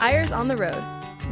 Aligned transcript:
Eyres 0.00 0.32
on 0.32 0.48
the 0.48 0.56
Road 0.56 0.82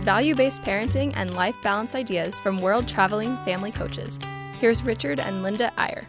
value 0.00 0.34
based 0.34 0.62
parenting 0.62 1.12
and 1.16 1.34
life 1.34 1.56
balance 1.62 1.95
ideas 1.95 2.38
from 2.38 2.61
world 2.61 2.87
traveling 2.87 3.37
family 3.38 3.71
coaches. 3.71 4.18
Here's 4.60 4.83
Richard 4.83 5.21
and 5.21 5.42
Linda 5.42 5.72
Eyre. 5.79 6.06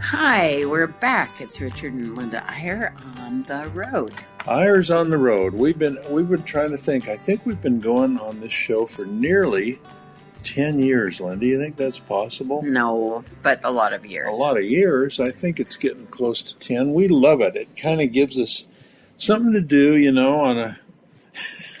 Hi, 0.00 0.64
we're 0.64 0.86
back. 0.86 1.40
It's 1.40 1.60
Richard 1.60 1.92
and 1.92 2.16
Linda 2.16 2.42
Eyre 2.50 2.94
on 3.18 3.42
the 3.42 3.68
road. 3.74 4.12
Eyres 4.46 4.90
on 4.90 5.10
the 5.10 5.18
road. 5.18 5.52
We've 5.54 5.78
been 5.78 5.98
we've 6.10 6.28
been 6.28 6.44
trying 6.44 6.70
to 6.70 6.78
think. 6.78 7.08
I 7.08 7.16
think 7.16 7.44
we've 7.44 7.60
been 7.60 7.80
going 7.80 8.18
on 8.18 8.40
this 8.40 8.52
show 8.52 8.86
for 8.86 9.04
nearly 9.04 9.78
ten 10.42 10.78
years. 10.78 11.20
Linda, 11.20 11.40
do 11.40 11.46
you 11.46 11.58
think 11.58 11.76
that's 11.76 11.98
possible? 11.98 12.62
No, 12.62 13.24
but 13.42 13.60
a 13.64 13.70
lot 13.70 13.92
of 13.92 14.06
years. 14.06 14.28
A 14.28 14.40
lot 14.40 14.56
of 14.56 14.64
years. 14.64 15.20
I 15.20 15.30
think 15.30 15.60
it's 15.60 15.76
getting 15.76 16.06
close 16.06 16.42
to 16.42 16.58
ten. 16.58 16.94
We 16.94 17.08
love 17.08 17.40
it. 17.40 17.56
It 17.56 17.76
kind 17.76 18.00
of 18.00 18.12
gives 18.12 18.38
us 18.38 18.67
something 19.18 19.52
to 19.52 19.60
do. 19.60 19.96
You 19.96 20.12
know, 20.12 20.40
on 20.40 20.58
a 20.58 20.78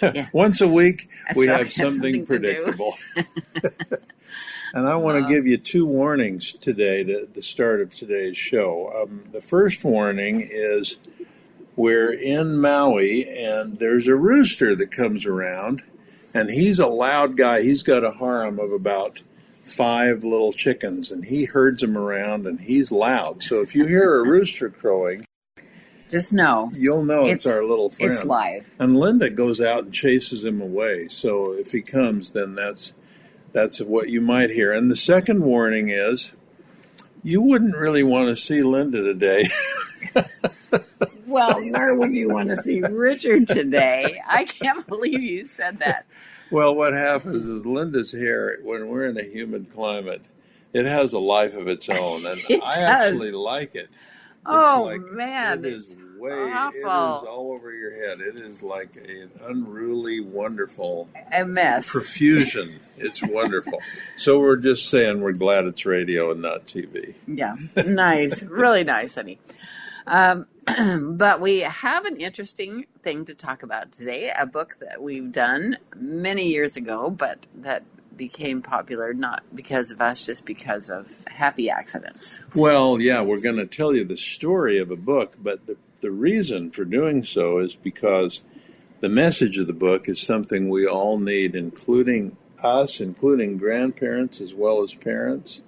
yeah. 0.02 0.28
once 0.32 0.60
a 0.60 0.68
week 0.68 1.08
we 1.34 1.46
have 1.46 1.72
something, 1.72 1.90
something 1.90 2.26
predictable. 2.26 2.94
And 4.74 4.86
I 4.86 4.96
want 4.96 5.24
to 5.24 5.32
give 5.32 5.46
you 5.46 5.56
two 5.56 5.86
warnings 5.86 6.52
today 6.52 7.02
to 7.04 7.26
the 7.32 7.40
start 7.40 7.80
of 7.80 7.94
today's 7.94 8.36
show. 8.36 8.92
Um, 8.94 9.24
the 9.32 9.40
first 9.40 9.82
warning 9.82 10.46
is 10.50 10.98
we're 11.74 12.12
in 12.12 12.60
Maui 12.60 13.26
and 13.28 13.78
there's 13.78 14.08
a 14.08 14.14
rooster 14.14 14.74
that 14.76 14.90
comes 14.90 15.24
around, 15.24 15.82
and 16.34 16.50
he's 16.50 16.78
a 16.78 16.86
loud 16.86 17.36
guy. 17.36 17.62
He's 17.62 17.82
got 17.82 18.04
a 18.04 18.12
harem 18.12 18.58
of 18.58 18.70
about 18.72 19.22
five 19.62 20.22
little 20.22 20.52
chickens, 20.52 21.10
and 21.10 21.24
he 21.24 21.46
herds 21.46 21.80
them 21.80 21.96
around 21.96 22.46
and 22.46 22.60
he's 22.60 22.92
loud. 22.92 23.42
So 23.42 23.62
if 23.62 23.74
you 23.74 23.86
hear 23.86 24.16
a 24.16 24.28
rooster 24.28 24.68
crowing, 24.68 25.24
just 26.08 26.32
know 26.32 26.70
you'll 26.74 27.04
know 27.04 27.26
it's, 27.26 27.44
it's, 27.44 27.46
our 27.46 27.64
little 27.64 27.90
friend. 27.90 28.12
It's 28.12 28.24
live. 28.24 28.70
And 28.78 28.96
Linda 28.96 29.30
goes 29.30 29.60
out 29.60 29.84
and 29.84 29.92
chases 29.92 30.44
him 30.44 30.60
away. 30.60 31.08
So 31.08 31.52
if 31.52 31.72
he 31.72 31.80
comes, 31.80 32.30
then 32.30 32.54
that's 32.54 32.94
that's 33.52 33.80
what 33.80 34.08
you 34.08 34.20
might 34.20 34.50
hear. 34.50 34.72
And 34.72 34.90
the 34.90 34.96
second 34.96 35.42
warning 35.42 35.88
is 35.88 36.32
you 37.22 37.40
wouldn't 37.42 37.76
really 37.76 38.02
want 38.02 38.28
to 38.28 38.36
see 38.36 38.62
Linda 38.62 39.02
today. 39.02 39.44
well, 41.26 41.60
nor 41.60 41.96
would 41.96 42.12
you 42.12 42.28
want 42.28 42.48
to 42.50 42.56
see 42.56 42.80
Richard 42.80 43.48
today. 43.48 44.20
I 44.26 44.44
can't 44.44 44.86
believe 44.86 45.22
you 45.22 45.44
said 45.44 45.80
that. 45.80 46.06
Well, 46.50 46.74
what 46.74 46.94
happens 46.94 47.46
is 47.46 47.66
Linda's 47.66 48.12
hair, 48.12 48.58
when 48.62 48.88
we're 48.88 49.06
in 49.06 49.18
a 49.18 49.22
humid 49.22 49.70
climate, 49.70 50.22
it 50.72 50.86
has 50.86 51.12
a 51.12 51.18
life 51.18 51.54
of 51.54 51.68
its 51.68 51.88
own, 51.88 52.24
and 52.24 52.40
it 52.48 52.62
I 52.62 52.80
actually 52.80 53.32
like 53.32 53.74
it. 53.74 53.88
Oh 54.48 54.84
like, 54.84 55.02
man, 55.12 55.58
it 55.58 55.66
is 55.66 55.96
way. 56.18 56.32
Awful. 56.32 56.78
It 56.78 56.82
is 56.82 57.28
all 57.28 57.52
over 57.52 57.72
your 57.72 57.92
head. 57.92 58.20
It 58.20 58.36
is 58.36 58.62
like 58.62 58.96
an 58.96 59.30
unruly, 59.42 60.20
wonderful 60.20 61.08
a 61.32 61.44
mess 61.44 61.90
profusion. 61.90 62.72
it's 62.96 63.22
wonderful. 63.22 63.80
So 64.16 64.40
we're 64.40 64.56
just 64.56 64.90
saying 64.90 65.20
we're 65.20 65.32
glad 65.32 65.66
it's 65.66 65.86
radio 65.86 66.32
and 66.32 66.42
not 66.42 66.66
TV. 66.66 67.14
Yeah, 67.28 67.56
nice, 67.86 68.42
really 68.42 68.82
nice, 68.82 69.14
honey. 69.14 69.38
Um, 70.06 70.46
but 71.16 71.40
we 71.40 71.60
have 71.60 72.04
an 72.04 72.16
interesting 72.16 72.86
thing 73.02 73.24
to 73.26 73.34
talk 73.34 73.62
about 73.62 73.92
today. 73.92 74.32
A 74.36 74.46
book 74.46 74.76
that 74.80 75.00
we've 75.00 75.30
done 75.30 75.78
many 75.96 76.48
years 76.48 76.76
ago, 76.76 77.10
but 77.10 77.46
that 77.54 77.84
became 78.18 78.60
popular 78.60 79.14
not 79.14 79.42
because 79.54 79.90
of 79.90 80.02
us, 80.02 80.26
just 80.26 80.44
because 80.44 80.90
of 80.90 81.24
happy 81.28 81.70
accidents. 81.70 82.38
Well, 82.54 83.00
yeah, 83.00 83.22
we're 83.22 83.40
going 83.40 83.56
to 83.56 83.66
tell 83.66 83.94
you 83.94 84.04
the 84.04 84.18
story 84.18 84.78
of 84.78 84.90
a 84.90 84.96
book, 84.96 85.36
but 85.40 85.66
the 85.66 85.76
the 86.00 86.10
reason 86.10 86.70
for 86.70 86.84
doing 86.84 87.24
so 87.24 87.58
is 87.58 87.74
because 87.74 88.44
the 89.00 89.08
message 89.08 89.58
of 89.58 89.66
the 89.66 89.72
book 89.72 90.08
is 90.08 90.20
something 90.20 90.68
we 90.68 90.86
all 90.86 91.18
need, 91.18 91.54
including 91.54 92.36
us, 92.62 93.00
including 93.00 93.58
grandparents 93.58 94.40
as 94.40 94.54
well 94.54 94.82
as 94.82 94.94
parents, 94.94 95.62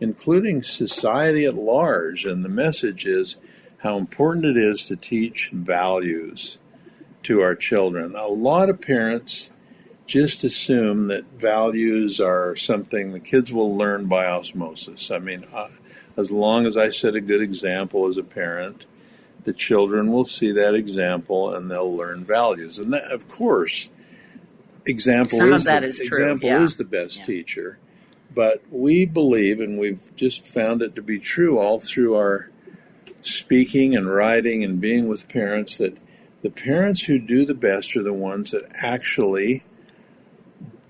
including 0.00 0.62
society 0.62 1.44
at 1.44 1.54
large. 1.54 2.24
And 2.24 2.44
the 2.44 2.48
message 2.48 3.06
is 3.06 3.36
how 3.78 3.96
important 3.96 4.44
it 4.44 4.56
is 4.56 4.86
to 4.86 4.96
teach 4.96 5.50
values 5.52 6.58
to 7.24 7.40
our 7.40 7.54
children. 7.54 8.14
A 8.14 8.26
lot 8.26 8.68
of 8.68 8.80
parents 8.80 9.50
just 10.06 10.44
assume 10.44 11.08
that 11.08 11.24
values 11.38 12.20
are 12.20 12.54
something 12.56 13.12
the 13.12 13.20
kids 13.20 13.52
will 13.52 13.76
learn 13.76 14.06
by 14.06 14.26
osmosis. 14.26 15.10
I 15.10 15.18
mean, 15.18 15.46
uh, 15.52 15.68
as 16.16 16.30
long 16.30 16.66
as 16.66 16.76
I 16.76 16.90
set 16.90 17.14
a 17.14 17.20
good 17.20 17.40
example 17.40 18.06
as 18.06 18.16
a 18.16 18.22
parent, 18.22 18.86
the 19.44 19.52
children 19.52 20.12
will 20.12 20.24
see 20.24 20.52
that 20.52 20.74
example 20.74 21.54
and 21.54 21.70
they'll 21.70 21.94
learn 21.94 22.24
values. 22.24 22.78
And 22.78 22.92
that, 22.92 23.10
of 23.10 23.28
course, 23.28 23.88
example 24.86 25.38
Some 25.38 25.52
is 25.52 25.64
the, 25.64 25.82
is 25.82 26.00
example 26.00 26.48
yeah. 26.48 26.62
is 26.64 26.76
the 26.76 26.84
best 26.84 27.18
yeah. 27.18 27.24
teacher. 27.24 27.78
But 28.34 28.62
we 28.70 29.06
believe, 29.06 29.60
and 29.60 29.78
we've 29.78 30.14
just 30.16 30.46
found 30.46 30.82
it 30.82 30.94
to 30.96 31.02
be 31.02 31.18
true 31.18 31.58
all 31.58 31.78
through 31.78 32.16
our 32.16 32.50
speaking 33.22 33.96
and 33.96 34.12
writing 34.12 34.64
and 34.64 34.80
being 34.80 35.08
with 35.08 35.28
parents, 35.28 35.78
that 35.78 35.96
the 36.42 36.50
parents 36.50 37.04
who 37.04 37.18
do 37.18 37.44
the 37.44 37.54
best 37.54 37.96
are 37.96 38.02
the 38.02 38.12
ones 38.12 38.50
that 38.50 38.64
actually 38.82 39.62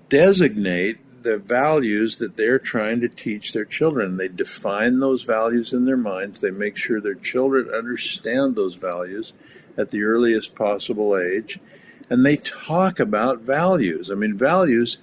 designate 0.09 0.99
the 1.23 1.37
values 1.37 2.17
that 2.17 2.35
they're 2.35 2.59
trying 2.59 3.01
to 3.01 3.09
teach 3.09 3.51
their 3.51 3.65
children. 3.65 4.17
They 4.17 4.27
define 4.27 4.99
those 4.99 5.23
values 5.23 5.73
in 5.73 5.85
their 5.85 5.97
minds. 5.97 6.39
They 6.39 6.51
make 6.51 6.77
sure 6.77 7.01
their 7.01 7.15
children 7.15 7.69
understand 7.73 8.55
those 8.55 8.75
values 8.75 9.33
at 9.77 9.89
the 9.89 10.03
earliest 10.03 10.55
possible 10.55 11.17
age. 11.17 11.59
And 12.09 12.25
they 12.25 12.37
talk 12.37 12.99
about 12.99 13.41
values. 13.41 14.11
I 14.11 14.15
mean, 14.15 14.37
values 14.37 14.97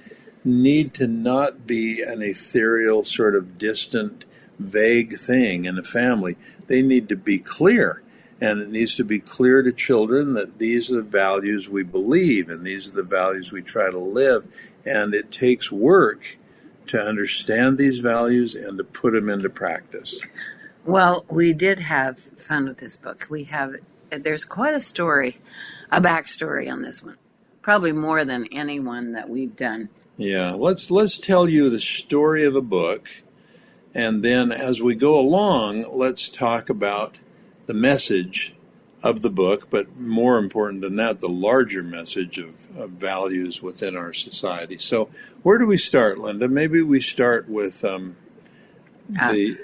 need 0.45 0.95
to 0.95 1.07
not 1.07 1.67
be 1.67 2.03
an 2.03 2.23
ethereal, 2.23 3.03
sort 3.03 3.35
of 3.35 3.59
distant, 3.59 4.25
vague 4.59 5.19
thing 5.19 5.65
in 5.65 5.79
a 5.79 5.83
family. 5.83 6.37
They 6.69 6.83
need 6.83 7.09
to 7.09 7.17
be 7.17 7.39
clear. 7.39 8.02
And 8.43 8.61
it 8.61 8.71
needs 8.71 8.97
to 8.97 9.05
be 9.05 9.21
clear 9.21 9.63
to 9.63 9.71
children 9.71 10.35
that 10.35 10.59
these 10.59 10.91
are 10.91 10.97
the 10.97 11.03
values 11.03 11.69
we 11.69 11.85
believe 11.85 12.49
and 12.49 12.67
these 12.67 12.89
are 12.89 12.97
the 12.97 13.05
values 13.05 13.53
we 13.53 13.63
try 13.63 13.89
to 13.89 14.01
live. 14.01 14.53
And 14.85 15.15
it 15.15 15.31
takes 15.31 15.71
work 15.71 16.37
to 16.89 17.01
understand 17.01 17.79
these 17.79 18.01
values 18.01 18.57
and 18.57 18.77
to 18.79 18.85
put 18.85 19.13
them 19.13 19.31
into 19.31 19.49
practice. 19.49 20.21
Well, 20.85 21.25
we 21.31 21.53
did 21.53 21.79
have 21.79 22.19
fun 22.19 22.65
with 22.65 22.79
this 22.79 22.97
book. 22.97 23.29
We 23.31 23.45
have, 23.45 23.77
there's 24.11 24.45
quite 24.45 24.75
a 24.75 24.81
story, 24.81 25.39
a 25.93 26.01
backstory 26.01 26.69
on 26.69 26.83
this 26.83 27.01
one, 27.01 27.19
probably 27.61 27.93
more 27.93 28.25
than 28.25 28.49
any 28.51 28.81
one 28.81 29.13
that 29.13 29.29
we've 29.31 29.55
done. 29.55 29.89
Yeah, 30.17 30.55
let's 30.55 30.91
let's 30.91 31.17
tell 31.17 31.49
you 31.49 31.71
the 31.71 31.81
story 31.81 32.45
of 32.45 32.57
a 32.57 32.61
book, 32.61 33.09
and 33.95 34.23
then 34.23 34.53
as 34.53 34.83
we 34.83 34.95
go 34.95 35.19
along, 35.19 35.87
let's 35.97 36.29
talk 36.29 36.69
about 36.69 37.19
the 37.67 37.75
message 37.75 38.55
of 39.03 39.23
the 39.23 39.31
book, 39.31 39.69
but 39.69 39.97
more 39.99 40.39
important 40.39 40.81
than 40.81 40.97
that, 40.97 41.19
the 41.19 41.29
larger 41.29 41.83
message 41.83 42.39
of, 42.39 42.69
of, 42.79 42.91
values 42.91 43.61
within 43.61 43.97
our 43.97 44.13
society. 44.13 44.79
So, 44.79 45.11
where 45.43 45.59
do 45.59 45.67
we 45.67 45.77
start, 45.77 46.19
Linda? 46.19 46.49
Maybe 46.49 46.83
we 46.83 47.01
start 47.01 47.49
with 47.49 47.85
um, 47.85 48.17
uh. 49.21 49.33
the. 49.33 49.59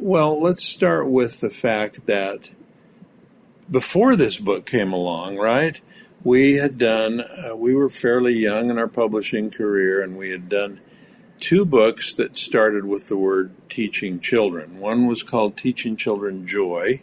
Well, 0.00 0.40
let's 0.40 0.62
start 0.62 1.08
with 1.08 1.40
the 1.40 1.50
fact 1.50 2.06
that 2.06 2.50
before 3.70 4.14
this 4.14 4.38
book 4.38 4.64
came 4.64 4.92
along, 4.92 5.36
right? 5.36 5.80
We 6.22 6.54
had 6.54 6.78
done, 6.78 7.20
uh, 7.20 7.56
we 7.56 7.74
were 7.74 7.90
fairly 7.90 8.34
young 8.34 8.70
in 8.70 8.78
our 8.78 8.88
publishing 8.88 9.50
career, 9.50 10.00
and 10.00 10.16
we 10.16 10.30
had 10.30 10.48
done 10.48 10.80
two 11.40 11.64
books 11.64 12.14
that 12.14 12.36
started 12.36 12.84
with 12.84 13.08
the 13.08 13.16
word 13.16 13.52
teaching 13.68 14.20
children. 14.20 14.78
One 14.78 15.06
was 15.06 15.22
called 15.22 15.56
Teaching 15.56 15.96
Children 15.96 16.46
Joy, 16.46 17.00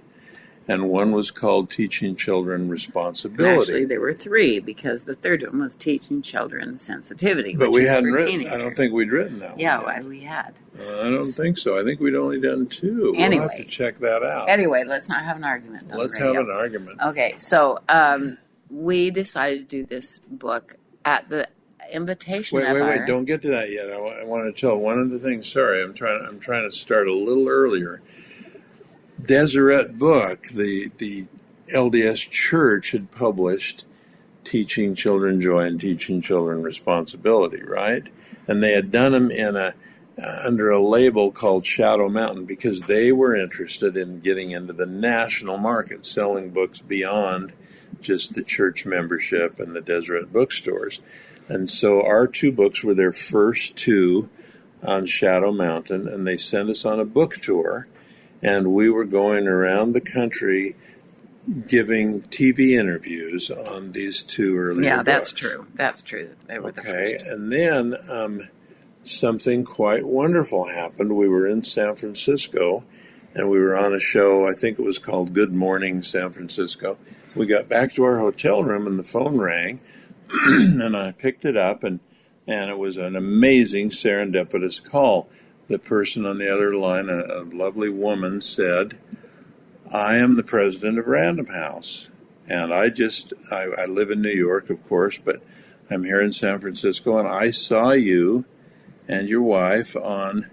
and 0.68 0.90
one 0.90 1.12
was 1.12 1.32
called 1.32 1.70
Teaching 1.70 2.16
Children 2.16 2.70
Responsibility. 2.70 3.60
Actually, 3.60 3.86
there 3.86 4.00
were 4.00 4.14
three 4.14 4.60
because 4.60 5.04
the 5.04 5.16
third 5.16 5.44
one 5.44 5.60
was 5.60 5.76
Teaching 5.76 6.22
Children 6.22 6.80
Sensitivity. 6.80 7.56
But 7.56 7.72
we 7.72 7.84
hadn't 7.84 8.12
written. 8.12 8.48
I 8.48 8.58
don't 8.58 8.76
think 8.76 8.94
we'd 8.94 9.12
written 9.12 9.40
that. 9.40 9.60
Yeah, 9.60 10.02
we 10.02 10.22
had. 10.22 10.56
Uh, 10.80 11.02
I 11.02 11.10
don't 11.10 11.32
think 11.32 11.58
so. 11.58 11.80
I 11.80 11.84
think 11.84 12.00
we'd 12.00 12.16
only 12.16 12.40
done 12.40 12.68
two. 12.68 13.14
Anyway, 13.16 13.42
we'll 13.42 13.50
have 13.50 13.58
to 13.58 13.66
check 13.66 14.00
that 14.00 14.24
out. 14.24 14.50
Anyway, 14.50 14.84
let's 14.86 15.08
not 15.08 15.24
have 15.24 15.38
an 15.38 15.44
argument. 15.44 15.88
Let's 15.90 16.18
have 16.18 16.36
an 16.36 16.50
argument. 16.50 17.00
Okay, 17.02 17.36
so 17.38 17.80
um, 17.90 18.38
we 18.70 19.12
decided 19.12 19.60
to 19.60 19.66
do 19.66 19.86
this 19.86 20.20
book 20.20 20.76
at 21.06 21.30
the 21.30 21.48
invitation. 21.94 22.58
Wait, 22.58 22.66
wait, 22.66 22.82
our... 22.82 22.88
wait! 22.88 23.08
Don't 23.08 23.26
get 23.26 23.44
to 23.44 23.50
that 23.50 23.72
yet. 23.72 23.90
I, 23.90 23.94
w- 23.94 24.14
I 24.14 24.24
want 24.26 24.54
to 24.54 24.60
tell 24.60 24.78
one 24.78 25.00
of 25.00 25.12
the 25.12 25.20
things. 25.20 25.52
Sorry, 25.52 25.84
I'm 25.84 25.94
trying. 25.94 26.26
I'm 26.26 26.40
trying 26.40 26.70
to 26.70 26.76
start 26.76 27.08
a 27.08 27.14
little 27.14 27.48
earlier 27.48 28.02
Deseret 29.26 29.98
Book, 29.98 30.48
the 30.48 30.92
the 30.98 31.26
LDS 31.74 32.30
Church 32.30 32.92
had 32.92 33.12
published 33.12 33.86
Teaching 34.44 34.96
Children 34.96 35.42
Joy 35.42 35.62
and 35.62 35.80
Teaching 35.80 36.22
Children 36.22 36.62
Responsibility, 36.62 37.64
right? 37.64 38.08
And 38.48 38.62
they 38.62 38.74
had 38.74 38.92
done 38.92 39.12
them 39.12 39.32
in 39.32 39.56
a 39.56 39.74
uh, 40.22 40.42
under 40.46 40.70
a 40.70 40.82
label 40.82 41.30
called 41.30 41.66
Shadow 41.66 42.08
Mountain 42.08 42.46
because 42.46 42.84
they 42.84 43.12
were 43.12 43.36
interested 43.36 43.98
in 43.98 44.22
getting 44.22 44.52
into 44.52 44.72
the 44.72 44.86
national 44.86 45.58
market, 45.58 46.06
selling 46.06 46.52
books 46.52 46.80
beyond 46.80 47.52
just 48.00 48.34
the 48.34 48.44
church 48.44 48.86
membership 48.86 49.60
and 49.60 49.76
the 49.76 49.82
Deseret 49.82 50.32
bookstores. 50.32 51.02
And 51.50 51.70
so 51.70 52.02
our 52.02 52.28
two 52.28 52.52
books 52.52 52.84
were 52.84 52.94
their 52.94 53.12
first 53.12 53.76
two 53.76 54.30
on 54.82 55.06
Shadow 55.06 55.52
Mountain, 55.52 56.08
and 56.08 56.26
they 56.26 56.38
sent 56.38 56.70
us 56.70 56.86
on 56.86 57.00
a 57.00 57.06
book 57.06 57.36
tour. 57.42 57.88
And 58.42 58.74
we 58.74 58.90
were 58.90 59.06
going 59.06 59.48
around 59.48 59.94
the 59.94 60.02
country 60.02 60.76
giving 61.68 62.22
TV 62.24 62.72
interviews 62.72 63.50
on 63.52 63.92
these 63.92 64.24
two 64.24 64.58
earlier 64.58 64.84
Yeah, 64.86 65.04
that's 65.04 65.32
books. 65.32 65.42
true. 65.42 65.68
That's 65.76 66.02
true. 66.02 66.30
They 66.48 66.60
were 66.60 66.72
the 66.72 66.82
Okay, 66.82 67.18
first. 67.20 67.26
and 67.26 67.52
then 67.52 67.96
um, 68.10 68.48
something 69.04 69.64
quite 69.64 70.06
wonderful 70.06 70.66
happened. 70.68 71.16
We 71.16 71.28
were 71.28 71.46
in 71.48 71.64
San 71.64 71.96
Francisco, 71.96 72.84
and 73.36 73.50
we 73.50 73.60
were 73.60 73.78
on 73.78 73.94
a 73.94 74.00
show. 74.00 74.48
I 74.48 74.54
think 74.54 74.80
it 74.80 74.84
was 74.84 74.98
called 74.98 75.34
Good 75.34 75.52
Morning 75.52 76.02
San 76.02 76.32
Francisco. 76.32 76.98
We 77.36 77.46
got 77.46 77.70
back 77.70 77.94
to 77.96 78.04
our 78.04 78.18
hotel 78.18 78.64
room, 78.64 78.88
and 78.88 78.98
the 78.98 79.04
phone 79.04 79.38
rang, 79.38 79.80
and 80.48 80.96
I 80.98 81.12
picked 81.12 81.46
it 81.46 81.58
up, 81.58 81.84
and 81.84 82.00
and 82.48 82.70
it 82.70 82.78
was 82.78 82.98
an 82.98 83.16
amazing 83.16 83.90
serendipitous 83.90 84.84
call. 84.84 85.30
The 85.68 85.80
person 85.80 86.26
on 86.26 86.38
the 86.38 86.52
other 86.52 86.76
line, 86.76 87.10
a, 87.10 87.42
a 87.42 87.44
lovely 87.44 87.90
woman, 87.90 88.42
said, 88.42 89.00
"I 89.92 90.18
am 90.18 90.36
the 90.36 90.44
president 90.44 91.00
of 91.00 91.08
Random 91.08 91.48
House." 91.48 92.10
And 92.48 92.72
I 92.72 92.90
just, 92.90 93.34
I, 93.52 93.64
I 93.76 93.86
live 93.86 94.12
in 94.12 94.22
New 94.22 94.30
York, 94.30 94.70
of 94.70 94.84
course, 94.84 95.18
but 95.18 95.42
I'm 95.90 96.04
here 96.04 96.22
in 96.22 96.32
San 96.32 96.60
Francisco, 96.60 97.18
and 97.18 97.28
I 97.28 97.50
saw 97.50 97.92
you 97.92 98.46
and 99.08 99.28
your 99.28 99.42
wife 99.42 99.96
on 99.96 100.52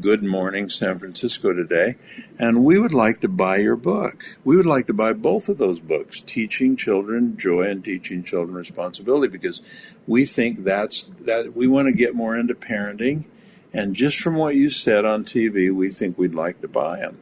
Good 0.00 0.24
Morning 0.24 0.68
San 0.68 0.98
Francisco 0.98 1.52
today, 1.52 1.96
and 2.38 2.64
we 2.64 2.78
would 2.78 2.92
like 2.92 3.20
to 3.20 3.28
buy 3.28 3.58
your 3.58 3.76
book. 3.76 4.24
We 4.44 4.56
would 4.56 4.66
like 4.66 4.86
to 4.86 4.92
buy 4.92 5.12
both 5.12 5.48
of 5.48 5.58
those 5.58 5.78
books, 5.78 6.20
Teaching 6.20 6.76
Children 6.76 7.36
Joy 7.36 7.62
and 7.62 7.84
Teaching 7.84 8.24
Children 8.24 8.56
Responsibility, 8.56 9.28
because 9.28 9.62
we 10.06 10.24
think 10.26 10.64
that's 10.64 11.10
that 11.20 11.54
we 11.54 11.68
want 11.68 11.86
to 11.86 11.92
get 11.92 12.14
more 12.14 12.36
into 12.36 12.54
parenting, 12.54 13.24
and 13.72 13.94
just 13.94 14.18
from 14.18 14.34
what 14.34 14.56
you 14.56 14.70
said 14.70 15.04
on 15.04 15.24
TV, 15.24 15.72
we 15.72 15.90
think 15.90 16.18
we'd 16.18 16.34
like 16.34 16.60
to 16.60 16.68
buy 16.68 16.98
them. 16.98 17.20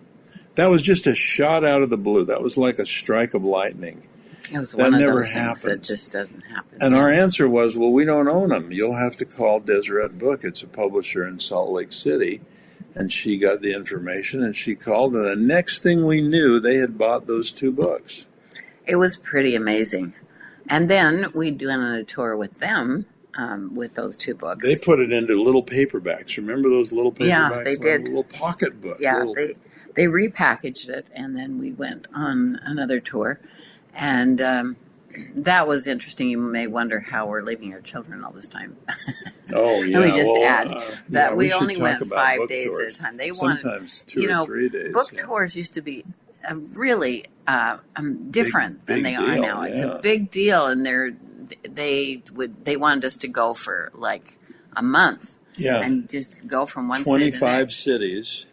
That 0.54 0.70
was 0.70 0.82
just 0.82 1.06
a 1.06 1.14
shot 1.14 1.64
out 1.64 1.82
of 1.82 1.90
the 1.90 1.96
blue. 1.96 2.24
That 2.24 2.42
was 2.42 2.56
like 2.56 2.78
a 2.78 2.86
strike 2.86 3.34
of 3.34 3.44
lightning. 3.44 4.02
It 4.50 4.58
was 4.58 4.72
That 4.72 4.78
one 4.78 4.94
of 4.94 5.00
never 5.00 5.24
things 5.24 5.62
that 5.62 5.82
just 5.82 6.10
doesn't 6.10 6.40
happen. 6.40 6.78
And 6.80 6.94
our 6.94 7.10
answer 7.10 7.48
was, 7.48 7.76
well, 7.76 7.92
we 7.92 8.04
don't 8.04 8.28
own 8.28 8.48
them. 8.48 8.72
You'll 8.72 8.96
have 8.96 9.16
to 9.18 9.24
call 9.24 9.60
Deseret 9.60 10.18
Book. 10.18 10.42
It's 10.42 10.62
a 10.62 10.66
publisher 10.66 11.26
in 11.26 11.38
Salt 11.38 11.70
Lake 11.70 11.92
City. 11.92 12.40
And 12.94 13.12
she 13.12 13.38
got 13.38 13.60
the 13.60 13.74
information 13.74 14.42
and 14.42 14.56
she 14.56 14.74
called. 14.74 15.14
And 15.14 15.26
the 15.26 15.36
next 15.36 15.82
thing 15.82 16.06
we 16.06 16.20
knew, 16.20 16.58
they 16.58 16.78
had 16.78 16.96
bought 16.96 17.26
those 17.26 17.52
two 17.52 17.70
books. 17.70 18.26
It 18.86 18.96
was 18.96 19.16
pretty 19.16 19.54
amazing. 19.54 20.14
And 20.68 20.88
then 20.88 21.30
we 21.34 21.52
went 21.52 21.82
on 21.82 21.94
a 21.94 22.04
tour 22.04 22.36
with 22.36 22.58
them 22.58 23.06
um, 23.38 23.74
with 23.74 23.94
those 23.94 24.16
two 24.16 24.34
books. 24.34 24.62
They 24.62 24.76
put 24.76 24.98
it 24.98 25.12
into 25.12 25.40
little 25.40 25.62
paperbacks. 25.62 26.36
Remember 26.36 26.68
those 26.68 26.92
little 26.92 27.12
paperbacks? 27.12 27.28
Yeah, 27.28 27.62
they 27.64 27.76
did. 27.76 28.02
Little 28.02 28.24
pocket 28.24 28.80
book. 28.80 28.98
yeah, 29.00 29.18
little- 29.18 29.34
they 29.34 29.54
they 29.94 30.04
repackaged 30.04 30.88
it, 30.88 31.08
and 31.14 31.36
then 31.36 31.58
we 31.58 31.72
went 31.72 32.06
on 32.14 32.60
another 32.64 33.00
tour, 33.00 33.40
and 33.94 34.40
um, 34.40 34.76
that 35.34 35.66
was 35.66 35.86
interesting. 35.86 36.28
You 36.28 36.38
may 36.38 36.66
wonder 36.66 37.00
how 37.00 37.26
we're 37.26 37.42
leaving 37.42 37.72
our 37.74 37.80
children 37.80 38.22
all 38.24 38.32
this 38.32 38.48
time. 38.48 38.76
oh, 39.54 39.82
yeah. 39.82 39.98
Let 39.98 40.10
me 40.10 40.16
just 40.16 40.32
well, 40.32 40.44
add 40.44 40.68
uh, 40.68 40.80
that 41.08 41.30
yeah, 41.30 41.34
we, 41.34 41.48
should 41.48 41.62
only 41.62 41.80
went 41.80 42.06
five 42.06 42.48
days 42.48 42.66
tours. 42.66 42.98
at 42.98 43.00
a 43.00 43.02
time. 43.04 43.16
They 43.16 43.32
wanted 43.32 43.88
two 44.06 44.22
you 44.22 44.28
or 44.28 44.32
know, 44.32 44.44
three 44.44 44.68
days. 44.68 44.92
book 44.92 45.10
yeah. 45.12 45.22
tours 45.22 45.56
used 45.56 45.74
to 45.74 45.82
be 45.82 46.04
really 46.54 47.24
uh, 47.46 47.78
um, 47.96 48.30
different 48.30 48.86
than 48.86 49.02
big 49.02 49.04
they 49.04 49.14
are 49.14 49.34
deal, 49.34 49.42
now. 49.42 49.62
It's 49.62 49.80
yeah. 49.80 49.92
a 49.92 49.98
big 50.00 50.30
deal, 50.30 50.66
and 50.66 50.84
they're 50.84 51.12
they 51.62 52.22
would 52.34 52.64
they 52.64 52.76
wanted 52.76 53.04
us 53.04 53.16
to 53.18 53.28
go 53.28 53.54
for 53.54 53.90
like 53.94 54.34
a 54.76 54.82
month 54.82 55.36
Yeah. 55.56 55.80
and 55.80 56.08
just 56.08 56.36
go 56.46 56.66
from 56.66 56.88
one 56.88 57.04
city 57.04 57.26
to 57.26 57.30
the 57.32 57.38
25 57.38 57.58
next. 57.60 57.76
cities. 57.76 58.46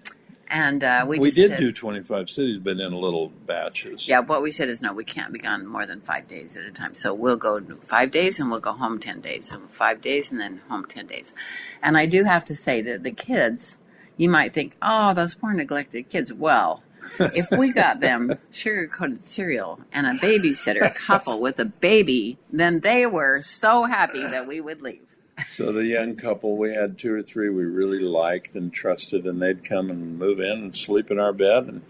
And 0.47 0.83
uh, 0.83 1.05
we, 1.07 1.17
We, 1.17 1.31
did 1.31 1.51
said, 1.51 1.59
do 1.59 1.71
25 1.71 2.29
cities, 2.29 2.57
but 2.59 2.79
in 2.79 2.93
little 2.93 3.29
batches. 3.29 4.07
Yeah, 4.07 4.19
what 4.19 4.43
we 4.43 4.51
said 4.51 4.69
is 4.69 4.79
no, 4.79 4.93
we 4.93 5.03
can't 5.03 5.33
be 5.33 5.39
gone 5.39 5.65
more 5.65 5.87
than 5.87 6.01
five 6.01 6.27
days 6.27 6.55
at 6.55 6.63
a 6.65 6.71
time. 6.71 6.93
So 6.93 7.15
we'll 7.15 7.35
go 7.35 7.59
five 7.81 8.11
days 8.11 8.39
and 8.39 8.51
we'll 8.51 8.59
go 8.59 8.73
home 8.73 8.99
10 8.99 9.21
days. 9.21 9.49
So 9.49 9.59
five 9.69 10.01
days 10.01 10.31
and 10.31 10.39
then 10.39 10.61
home 10.69 10.85
10 10.85 11.07
days. 11.07 11.33
And 11.81 11.97
I 11.97 12.05
do 12.05 12.23
have 12.25 12.45
to 12.45 12.55
say 12.55 12.81
that 12.81 13.01
the 13.01 13.11
kids, 13.11 13.75
you 14.17 14.29
might 14.29 14.53
think, 14.53 14.75
oh, 14.83 15.15
those 15.15 15.33
poor 15.33 15.51
neglected 15.51 16.09
kids. 16.09 16.31
Well, 16.31 16.83
if 17.19 17.47
we 17.57 17.73
got 17.73 17.99
them 17.99 18.31
sugar 18.51 18.87
coated 18.87 19.25
cereal 19.25 19.79
and 19.93 20.07
a 20.07 20.13
babysitter 20.13 20.93
couple 20.95 21.39
with 21.39 21.59
a 21.59 21.65
baby, 21.65 22.37
then 22.51 22.79
they 22.81 23.05
were 23.05 23.41
so 23.41 23.83
happy 23.83 24.21
that 24.21 24.47
we 24.47 24.61
would 24.61 24.81
leave. 24.81 25.01
So 25.47 25.71
the 25.71 25.85
young 25.85 26.15
couple, 26.15 26.57
we 26.57 26.73
had 26.73 26.97
two 26.97 27.13
or 27.13 27.21
three 27.21 27.49
we 27.49 27.65
really 27.65 27.99
liked 27.99 28.55
and 28.55 28.73
trusted, 28.73 29.25
and 29.25 29.41
they'd 29.41 29.67
come 29.67 29.89
and 29.89 30.17
move 30.17 30.39
in 30.39 30.63
and 30.63 30.75
sleep 30.75 31.11
in 31.11 31.19
our 31.19 31.33
bed 31.33 31.65
and 31.65 31.81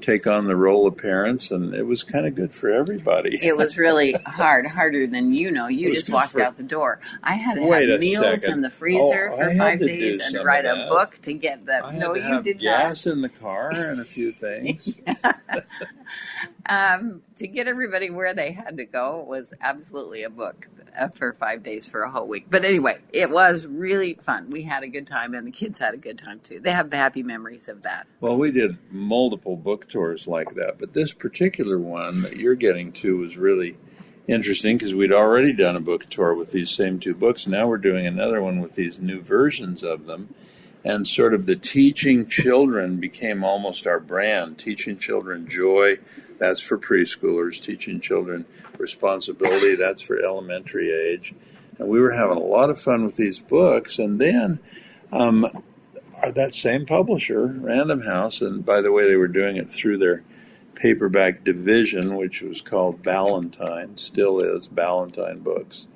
take 0.00 0.26
on 0.26 0.46
the 0.46 0.56
role 0.56 0.86
of 0.86 0.96
parents, 0.96 1.50
and 1.50 1.74
it 1.74 1.86
was 1.86 2.02
kind 2.02 2.26
of 2.26 2.34
good 2.34 2.52
for 2.52 2.70
everybody. 2.70 3.36
It 3.42 3.56
was 3.56 3.76
really 3.76 4.12
hard, 4.26 4.66
harder 4.66 5.06
than 5.06 5.32
you 5.32 5.50
know. 5.50 5.68
You 5.68 5.92
just 5.94 6.10
walked 6.10 6.32
for- 6.32 6.40
out 6.42 6.56
the 6.56 6.62
door. 6.62 7.00
I 7.22 7.34
had 7.34 7.56
to 7.56 7.62
have 7.62 8.00
meals 8.00 8.24
second. 8.24 8.52
in 8.52 8.60
the 8.62 8.70
freezer 8.70 9.30
Oh, 9.32 9.36
for 9.36 9.54
five 9.56 9.80
days 9.80 10.20
and 10.20 10.44
write 10.44 10.64
a 10.64 10.86
book 10.88 11.18
to 11.22 11.32
get 11.32 11.66
the. 11.66 11.84
I 11.84 11.96
no, 11.98 12.14
you 12.14 12.42
did 12.42 12.58
gas 12.60 13.06
in 13.06 13.20
the 13.22 13.28
car 13.28 13.70
and 13.72 14.00
a 14.00 14.04
few 14.04 14.32
things. 14.32 14.96
Um, 16.70 17.22
to 17.36 17.46
get 17.48 17.66
everybody 17.66 18.10
where 18.10 18.34
they 18.34 18.52
had 18.52 18.76
to 18.76 18.84
go 18.84 19.22
was 19.26 19.54
absolutely 19.62 20.22
a 20.24 20.30
book 20.30 20.68
Uh, 20.96 21.08
for 21.08 21.32
five 21.32 21.62
days 21.62 21.86
for 21.86 22.02
a 22.02 22.10
whole 22.10 22.26
week. 22.26 22.46
But 22.50 22.64
anyway, 22.64 22.98
it 23.12 23.30
was 23.30 23.66
really 23.66 24.14
fun. 24.14 24.50
We 24.50 24.62
had 24.62 24.82
a 24.82 24.88
good 24.88 25.06
time, 25.06 25.34
and 25.34 25.46
the 25.46 25.52
kids 25.52 25.78
had 25.78 25.94
a 25.94 25.96
good 25.96 26.18
time 26.18 26.40
too. 26.40 26.60
They 26.60 26.70
have 26.70 26.92
happy 26.92 27.22
memories 27.22 27.68
of 27.68 27.82
that. 27.82 28.06
Well, 28.20 28.36
we 28.36 28.50
did 28.50 28.78
multiple 28.90 29.56
book 29.56 29.88
tours 29.88 30.26
like 30.26 30.54
that, 30.54 30.78
but 30.78 30.94
this 30.94 31.12
particular 31.12 31.78
one 31.78 32.22
that 32.22 32.36
you're 32.36 32.54
getting 32.54 32.92
to 32.92 33.18
was 33.18 33.36
really 33.36 33.76
interesting 34.26 34.76
because 34.76 34.94
we'd 34.94 35.12
already 35.12 35.52
done 35.52 35.76
a 35.76 35.80
book 35.80 36.06
tour 36.06 36.34
with 36.34 36.52
these 36.52 36.70
same 36.70 37.00
two 37.00 37.14
books. 37.14 37.46
Now 37.46 37.66
we're 37.66 37.78
doing 37.78 38.06
another 38.06 38.42
one 38.42 38.60
with 38.60 38.74
these 38.74 39.00
new 39.00 39.22
versions 39.22 39.82
of 39.82 40.06
them. 40.06 40.34
And 40.84 41.06
sort 41.06 41.34
of 41.34 41.46
the 41.46 41.56
teaching 41.56 42.26
children 42.26 42.96
became 42.96 43.44
almost 43.44 43.86
our 43.86 44.00
brand. 44.00 44.58
Teaching 44.58 44.96
children 44.96 45.48
joy, 45.48 45.96
that's 46.38 46.60
for 46.60 46.78
preschoolers. 46.78 47.60
Teaching 47.60 48.00
children 48.00 48.46
responsibility, 48.78 49.74
that's 49.74 50.02
for 50.02 50.18
elementary 50.18 50.90
age. 50.90 51.34
And 51.78 51.88
we 51.88 52.00
were 52.00 52.12
having 52.12 52.38
a 52.38 52.40
lot 52.40 52.70
of 52.70 52.80
fun 52.80 53.04
with 53.04 53.16
these 53.16 53.40
books. 53.40 53.98
And 53.98 54.20
then 54.20 54.60
um, 55.12 55.46
that 56.34 56.54
same 56.54 56.86
publisher, 56.86 57.46
Random 57.46 58.02
House, 58.02 58.40
and 58.40 58.64
by 58.64 58.80
the 58.80 58.92
way, 58.92 59.08
they 59.08 59.16
were 59.16 59.28
doing 59.28 59.56
it 59.56 59.70
through 59.70 59.98
their 59.98 60.22
paperback 60.74 61.44
division, 61.44 62.16
which 62.16 62.40
was 62.42 62.60
called 62.60 63.02
Ballantine, 63.02 63.96
still 63.96 64.40
is 64.40 64.68
Ballantine 64.68 65.40
Books. 65.40 65.86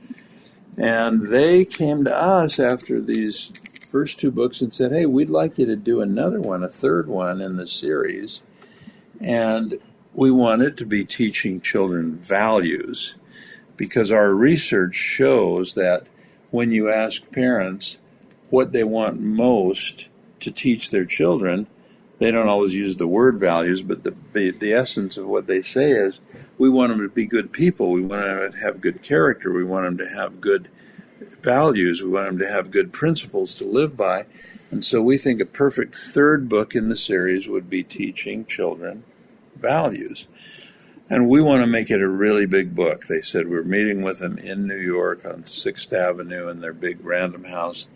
And 0.76 1.28
they 1.28 1.64
came 1.64 2.04
to 2.04 2.16
us 2.16 2.58
after 2.58 3.00
these 3.00 3.52
first 3.92 4.18
two 4.18 4.30
books 4.30 4.62
and 4.62 4.72
said, 4.72 4.90
Hey, 4.90 5.04
we'd 5.04 5.28
like 5.28 5.58
you 5.58 5.66
to 5.66 5.76
do 5.76 6.00
another 6.00 6.40
one, 6.40 6.64
a 6.64 6.68
third 6.68 7.08
one 7.08 7.42
in 7.42 7.58
the 7.58 7.66
series. 7.66 8.40
And 9.20 9.78
we 10.14 10.30
want 10.30 10.62
it 10.62 10.78
to 10.78 10.86
be 10.86 11.04
teaching 11.04 11.60
children 11.60 12.16
values 12.16 13.14
because 13.76 14.10
our 14.10 14.32
research 14.32 14.94
shows 14.94 15.74
that 15.74 16.06
when 16.50 16.72
you 16.72 16.90
ask 16.90 17.30
parents 17.30 17.98
what 18.48 18.72
they 18.72 18.82
want 18.82 19.20
most 19.20 20.08
to 20.40 20.50
teach 20.50 20.90
their 20.90 21.04
children, 21.04 21.66
they 22.18 22.30
don't 22.30 22.48
always 22.48 22.74
use 22.74 22.96
the 22.96 23.08
word 23.08 23.38
values, 23.38 23.82
but 23.82 24.04
the, 24.04 24.14
the, 24.32 24.50
the 24.52 24.72
essence 24.72 25.16
of 25.18 25.26
what 25.26 25.46
they 25.46 25.60
say 25.60 25.90
is 25.90 26.20
we 26.56 26.70
want 26.70 26.90
them 26.90 27.00
to 27.00 27.08
be 27.08 27.26
good 27.26 27.52
people. 27.52 27.90
We 27.90 28.00
want 28.02 28.22
them 28.22 28.52
to 28.52 28.58
have 28.58 28.80
good 28.80 29.02
character. 29.02 29.52
We 29.52 29.64
want 29.64 29.84
them 29.84 29.98
to 29.98 30.14
have 30.14 30.40
good 30.40 30.68
values. 31.42 32.02
We 32.02 32.10
want 32.10 32.26
them 32.26 32.38
to 32.38 32.48
have 32.48 32.70
good 32.70 32.92
principles 32.92 33.54
to 33.56 33.64
live 33.64 33.96
by. 33.96 34.26
And 34.70 34.84
so 34.84 35.02
we 35.02 35.18
think 35.18 35.40
a 35.40 35.46
perfect 35.46 35.96
third 35.96 36.48
book 36.48 36.74
in 36.74 36.88
the 36.88 36.96
series 36.96 37.46
would 37.46 37.68
be 37.68 37.82
teaching 37.82 38.46
children 38.46 39.04
values. 39.56 40.26
And 41.10 41.28
we 41.28 41.42
want 41.42 41.62
to 41.62 41.66
make 41.66 41.90
it 41.90 42.00
a 42.00 42.08
really 42.08 42.46
big 42.46 42.74
book. 42.74 43.06
They 43.06 43.20
said 43.20 43.48
we're 43.48 43.64
meeting 43.64 44.02
with 44.02 44.20
them 44.20 44.38
in 44.38 44.66
New 44.66 44.78
York 44.78 45.26
on 45.26 45.42
6th 45.42 45.92
Avenue 45.92 46.48
in 46.48 46.60
their 46.60 46.72
big 46.72 47.04
Random 47.04 47.44
House 47.44 47.86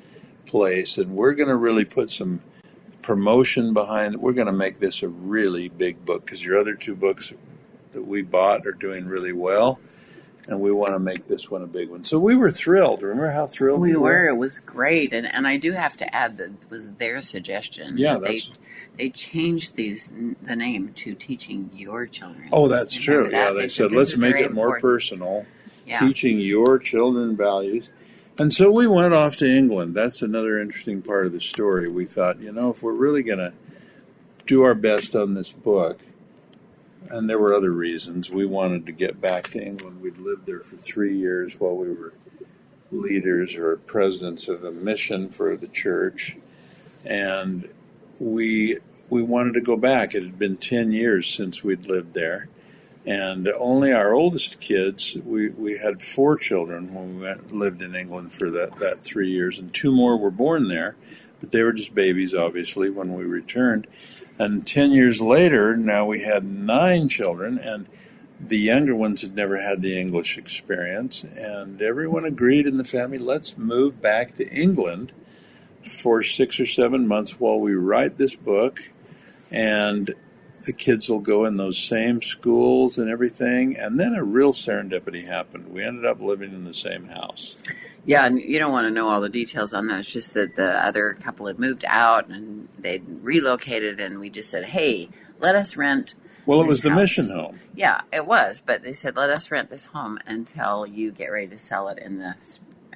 place. 0.44 0.98
And 0.98 1.16
we're 1.16 1.32
going 1.32 1.48
to 1.48 1.56
really 1.56 1.86
put 1.86 2.10
some 2.10 2.42
promotion 3.00 3.72
behind 3.72 4.14
it. 4.14 4.20
We're 4.20 4.34
going 4.34 4.48
to 4.48 4.52
make 4.52 4.80
this 4.80 5.02
a 5.02 5.08
really 5.08 5.68
big 5.70 6.04
book 6.04 6.26
because 6.26 6.44
your 6.44 6.58
other 6.58 6.74
two 6.74 6.94
books 6.94 7.32
that 7.92 8.02
we 8.02 8.20
bought 8.20 8.66
are 8.66 8.72
doing 8.72 9.06
really 9.06 9.32
well. 9.32 9.80
And 10.48 10.60
we 10.60 10.70
want 10.70 10.92
to 10.92 10.98
make 10.98 11.26
this 11.26 11.50
one 11.50 11.62
a 11.62 11.66
big 11.66 11.90
one. 11.90 12.04
So 12.04 12.18
we 12.18 12.36
were 12.36 12.50
thrilled. 12.50 13.02
Remember 13.02 13.30
how 13.30 13.46
thrilled 13.46 13.80
we 13.80 13.96
were? 13.96 14.28
It 14.28 14.36
was 14.36 14.60
great, 14.60 15.12
and 15.12 15.26
and 15.26 15.46
I 15.46 15.56
do 15.56 15.72
have 15.72 15.96
to 15.98 16.14
add 16.14 16.36
that 16.36 16.50
it 16.50 16.70
was 16.70 16.88
their 16.98 17.20
suggestion. 17.22 17.98
Yeah, 17.98 18.18
they 18.18 18.40
they 18.96 19.10
changed 19.10 19.76
these 19.76 20.10
the 20.42 20.56
name 20.56 20.92
to 20.94 21.14
teaching 21.14 21.70
your 21.74 22.06
children. 22.06 22.48
Oh, 22.52 22.68
that's 22.68 23.06
Remember 23.06 23.28
true. 23.28 23.32
that? 23.32 23.48
Yeah, 23.48 23.52
they 23.52 23.68
said, 23.68 23.90
said 23.90 23.92
let's 23.92 24.16
make 24.16 24.36
it 24.36 24.52
more 24.52 24.76
important." 24.76 24.82
personal. 24.82 25.46
Yeah, 25.84 26.00
teaching 26.00 26.40
your 26.40 26.78
children 26.78 27.36
values. 27.36 27.90
And 28.38 28.52
so 28.52 28.70
we 28.70 28.86
went 28.86 29.14
off 29.14 29.36
to 29.36 29.48
England. 29.48 29.94
That's 29.94 30.20
another 30.20 30.60
interesting 30.60 31.00
part 31.00 31.24
of 31.26 31.32
the 31.32 31.40
story. 31.40 31.88
We 31.88 32.04
thought, 32.04 32.38
you 32.38 32.52
know, 32.52 32.70
if 32.70 32.82
we're 32.82 32.92
really 32.92 33.22
going 33.22 33.38
to 33.38 33.54
do 34.46 34.62
our 34.62 34.74
best 34.74 35.16
on 35.16 35.32
this 35.32 35.52
book, 35.52 36.00
and 37.10 37.28
there 37.28 37.38
were 37.38 37.54
other 37.54 37.70
reasons, 37.70 38.30
we 38.30 38.46
wanted 38.46 38.86
to 38.86 38.92
get 38.92 39.20
back 39.20 39.44
to 39.48 39.64
England. 39.64 40.00
We'd 40.00 40.18
lived 40.18 40.46
there 40.46 40.60
for 40.60 40.76
three 40.76 41.16
years 41.16 41.58
while 41.58 41.76
we 41.76 41.90
were 41.90 42.14
leaders 42.90 43.56
or 43.56 43.76
presidents 43.76 44.48
of 44.48 44.64
a 44.64 44.70
mission 44.70 45.28
for 45.28 45.56
the 45.56 45.68
church, 45.68 46.36
and 47.04 47.68
we 48.18 48.78
we 49.08 49.22
wanted 49.22 49.54
to 49.54 49.60
go 49.60 49.76
back. 49.76 50.14
It 50.14 50.22
had 50.22 50.38
been 50.38 50.56
ten 50.56 50.92
years 50.92 51.28
since 51.28 51.62
we'd 51.62 51.86
lived 51.86 52.14
there, 52.14 52.48
and 53.04 53.48
only 53.58 53.92
our 53.92 54.12
oldest 54.12 54.60
kids 54.60 55.16
we, 55.24 55.50
we 55.50 55.78
had 55.78 56.02
four 56.02 56.36
children 56.36 56.92
when 56.94 57.16
we 57.16 57.22
went, 57.22 57.52
lived 57.52 57.82
in 57.82 57.94
england 57.94 58.32
for 58.32 58.50
that, 58.50 58.78
that 58.78 59.02
three 59.02 59.28
years. 59.28 59.58
And 59.58 59.72
two 59.72 59.92
more 59.92 60.16
were 60.16 60.30
born 60.30 60.68
there 60.68 60.96
but 61.40 61.52
they 61.52 61.62
were 61.62 61.72
just 61.72 61.94
babies 61.94 62.34
obviously 62.34 62.90
when 62.90 63.14
we 63.14 63.24
returned 63.24 63.86
and 64.38 64.66
10 64.66 64.90
years 64.90 65.20
later 65.20 65.76
now 65.76 66.04
we 66.04 66.22
had 66.22 66.44
nine 66.44 67.08
children 67.08 67.58
and 67.58 67.86
the 68.38 68.58
younger 68.58 68.94
ones 68.94 69.22
had 69.22 69.34
never 69.34 69.56
had 69.56 69.82
the 69.82 69.98
english 69.98 70.36
experience 70.36 71.24
and 71.24 71.80
everyone 71.80 72.24
agreed 72.24 72.66
in 72.66 72.76
the 72.76 72.84
family 72.84 73.18
let's 73.18 73.56
move 73.56 74.00
back 74.00 74.36
to 74.36 74.48
england 74.48 75.12
for 75.82 76.22
six 76.22 76.58
or 76.60 76.66
seven 76.66 77.06
months 77.06 77.40
while 77.40 77.58
we 77.58 77.74
write 77.74 78.18
this 78.18 78.34
book 78.34 78.80
and 79.50 80.14
the 80.66 80.72
kids 80.72 81.08
will 81.08 81.20
go 81.20 81.44
in 81.44 81.56
those 81.56 81.78
same 81.78 82.20
schools 82.20 82.98
and 82.98 83.08
everything. 83.08 83.76
And 83.76 83.98
then 83.98 84.14
a 84.14 84.24
real 84.24 84.52
serendipity 84.52 85.24
happened. 85.24 85.72
We 85.72 85.82
ended 85.82 86.04
up 86.04 86.20
living 86.20 86.52
in 86.52 86.64
the 86.64 86.74
same 86.74 87.06
house. 87.06 87.54
Yeah. 88.06 88.24
And 88.26 88.40
you 88.40 88.58
don't 88.58 88.72
want 88.72 88.86
to 88.86 88.90
know 88.90 89.08
all 89.08 89.20
the 89.20 89.28
details 89.28 89.74
on 89.74 89.86
that. 89.88 90.00
It's 90.00 90.12
just 90.12 90.32
that 90.34 90.56
the 90.56 90.72
other 90.86 91.14
couple 91.14 91.46
had 91.46 91.58
moved 91.58 91.84
out 91.86 92.28
and 92.28 92.68
they'd 92.78 93.04
relocated, 93.20 94.00
and 94.00 94.18
we 94.20 94.30
just 94.30 94.48
said, 94.48 94.66
"Hey, 94.66 95.10
let 95.40 95.54
us 95.54 95.76
rent." 95.76 96.14
Well, 96.46 96.60
it 96.62 96.66
was 96.68 96.82
the 96.82 96.90
house. 96.90 97.00
mission 97.00 97.28
home. 97.30 97.58
Yeah, 97.74 98.02
it 98.12 98.24
was, 98.26 98.62
but 98.64 98.82
they 98.84 98.92
said, 98.92 99.16
"Let 99.16 99.30
us 99.30 99.50
rent 99.50 99.68
this 99.68 99.86
home 99.86 100.18
until 100.26 100.86
you 100.86 101.10
get 101.10 101.30
ready 101.32 101.48
to 101.48 101.58
sell 101.58 101.88
it 101.88 101.98
in 101.98 102.18
the 102.20 102.36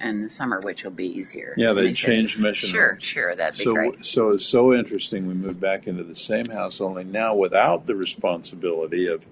in 0.00 0.22
the 0.22 0.30
summer, 0.30 0.60
which 0.60 0.84
will 0.84 0.92
be 0.92 1.06
easier." 1.08 1.54
Yeah, 1.56 1.72
they 1.72 1.86
said, 1.88 1.96
changed 1.96 2.38
mission 2.40 2.68
Sure, 2.70 2.90
homes. 2.92 3.02
sure, 3.04 3.34
that'd 3.34 3.58
be 3.58 3.64
So, 3.64 3.74
great. 3.74 4.04
so 4.06 4.30
it's 4.30 4.46
so 4.46 4.72
interesting. 4.72 5.26
We 5.26 5.34
moved 5.34 5.60
back 5.60 5.88
into 5.88 6.04
the 6.04 6.14
same 6.14 6.50
house, 6.50 6.80
only 6.80 7.02
now 7.04 7.34
without 7.34 7.86
the 7.86 7.96
responsibility 7.96 9.06
of 9.08 9.26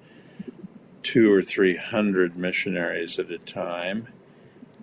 two 1.03 1.33
or 1.33 1.41
three 1.43 1.77
hundred 1.77 2.37
missionaries 2.37 3.19
at 3.21 3.31
a 3.31 3.39
time, 3.39 4.09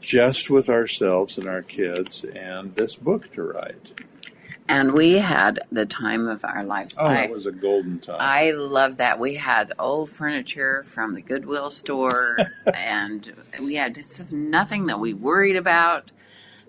just 0.05 0.49
with 0.51 0.69
ourselves 0.69 1.37
and 1.37 1.47
our 1.47 1.63
kids 1.63 2.23
and 2.23 2.75
this 2.75 2.95
book 2.95 3.33
to 3.33 3.41
write. 3.41 4.01
And 4.67 4.93
we 4.93 5.13
had 5.13 5.59
the 5.71 5.85
time 5.85 6.27
of 6.27 6.43
our 6.45 6.63
lives. 6.63 6.95
Oh, 6.97 7.05
I, 7.05 7.15
that 7.27 7.29
was 7.31 7.45
a 7.47 7.51
golden 7.51 7.99
time. 7.99 8.17
I 8.19 8.51
love 8.51 8.97
that. 8.97 9.19
We 9.19 9.35
had 9.35 9.73
old 9.79 10.09
furniture 10.09 10.83
from 10.83 11.13
the 11.13 11.21
Goodwill 11.21 11.69
store, 11.71 12.37
and 12.75 13.31
we 13.59 13.75
had 13.75 13.97
nothing 14.31 14.85
that 14.87 14.99
we 14.99 15.13
worried 15.13 15.55
about. 15.55 16.11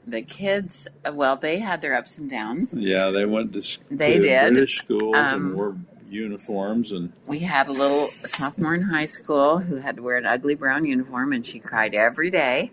The 0.06 0.22
kids, 0.22 0.86
well, 1.12 1.36
they 1.36 1.58
had 1.58 1.80
their 1.82 1.94
ups 1.94 2.16
and 2.18 2.30
downs. 2.30 2.72
Yeah, 2.74 3.10
they 3.10 3.24
went 3.26 3.52
to, 3.54 3.58
s- 3.58 3.78
They 3.90 4.18
did. 4.18 4.52
British 4.52 4.76
schools 4.78 5.16
Um, 5.16 5.46
and 5.46 5.54
wore 5.54 5.76
uniforms 6.08 6.92
and 6.92 7.12
We 7.26 7.40
had 7.40 7.66
a 7.66 7.72
little 7.72 8.08
sophomore 8.24 8.74
in 8.74 8.82
high 8.82 9.06
school 9.06 9.58
who 9.58 9.76
had 9.76 9.96
to 9.96 10.02
wear 10.02 10.16
an 10.16 10.24
ugly 10.26 10.54
brown 10.54 10.84
uniform, 10.86 11.32
and 11.32 11.44
she 11.46 11.58
cried 11.58 11.94
every 11.94 12.30
day. 12.30 12.70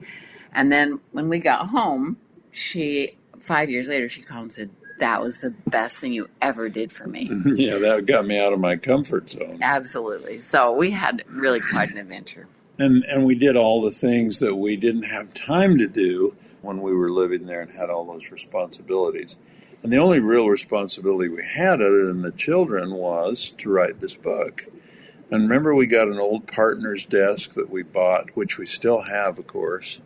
And 0.54 0.72
then 0.72 1.00
when 1.12 1.30
we 1.30 1.40
got 1.40 1.70
home, 1.70 2.18
she 2.52 3.18
five 3.40 3.70
years 3.70 3.88
later 3.88 4.08
she 4.10 4.22
called 4.22 4.44
and 4.44 4.52
said, 4.52 4.70
"That 5.00 5.22
was 5.22 5.40
the 5.40 5.52
best 5.68 6.00
thing 6.00 6.14
you 6.14 6.30
ever 6.42 6.70
did 6.70 6.92
for 6.92 7.08
me." 7.08 7.30
yeah, 7.56 7.78
that 7.78 8.06
got 8.06 8.26
me 8.26 8.40
out 8.40 8.54
of 8.54 8.60
my 8.60 8.78
comfort 8.78 9.30
zone. 9.30 9.60
Absolutely. 9.62 10.40
So 10.42 10.72
we 10.74 10.92
had 10.92 11.24
really 11.28 11.60
quite 11.60 11.92
an 11.92 11.98
adventure. 11.98 12.48
And 12.80 13.04
and 13.06 13.26
we 13.26 13.36
did 13.36 13.56
all 13.56 13.82
the 13.82 13.92
things 13.92 14.40
that 14.40 14.56
we 14.56 14.78
didn't 14.78 15.04
have 15.04 15.34
time 15.34 15.78
to 15.78 15.88
do 15.88 16.36
when 16.62 16.82
we 16.82 16.94
were 16.94 17.12
living 17.12 17.46
there 17.46 17.62
and 17.62 17.72
had 17.72 17.90
all 17.90 18.06
those 18.06 18.32
responsibilities. 18.32 19.38
And 19.84 19.92
the 19.92 19.98
only 19.98 20.22
real 20.22 20.48
responsibility 20.48 21.30
we 21.30 21.44
had 21.44 21.82
other 21.82 22.06
than 22.06 22.22
the 22.22 22.32
children 22.32 22.94
was 22.94 23.52
to 23.58 23.70
write 23.70 24.00
this 24.00 24.16
book. 24.16 24.66
And 25.30 25.44
remember 25.44 25.76
we 25.76 25.88
got 25.88 26.08
an 26.08 26.20
old 26.20 26.48
partner's 26.48 27.06
desk 27.06 27.52
that 27.56 27.70
we 27.70 27.84
bought, 27.84 28.36
which 28.36 28.58
we 28.58 28.66
still 28.66 29.04
have 29.04 29.38
of 29.38 29.48
course. 29.48 30.00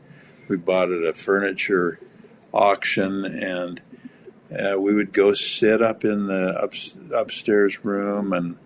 We 0.48 0.58
bought 0.58 0.92
at 0.92 1.04
a 1.04 1.14
furniture 1.14 2.00
auction 2.54 3.26
and 3.26 3.82
uh, 4.52 4.80
we 4.80 4.94
would 4.94 5.12
go 5.12 5.34
sit 5.34 5.82
up 5.82 6.06
in 6.06 6.28
the 6.28 6.50
up, 6.58 6.74
upstairs 7.12 7.84
room 7.84 8.32
and 8.32 8.58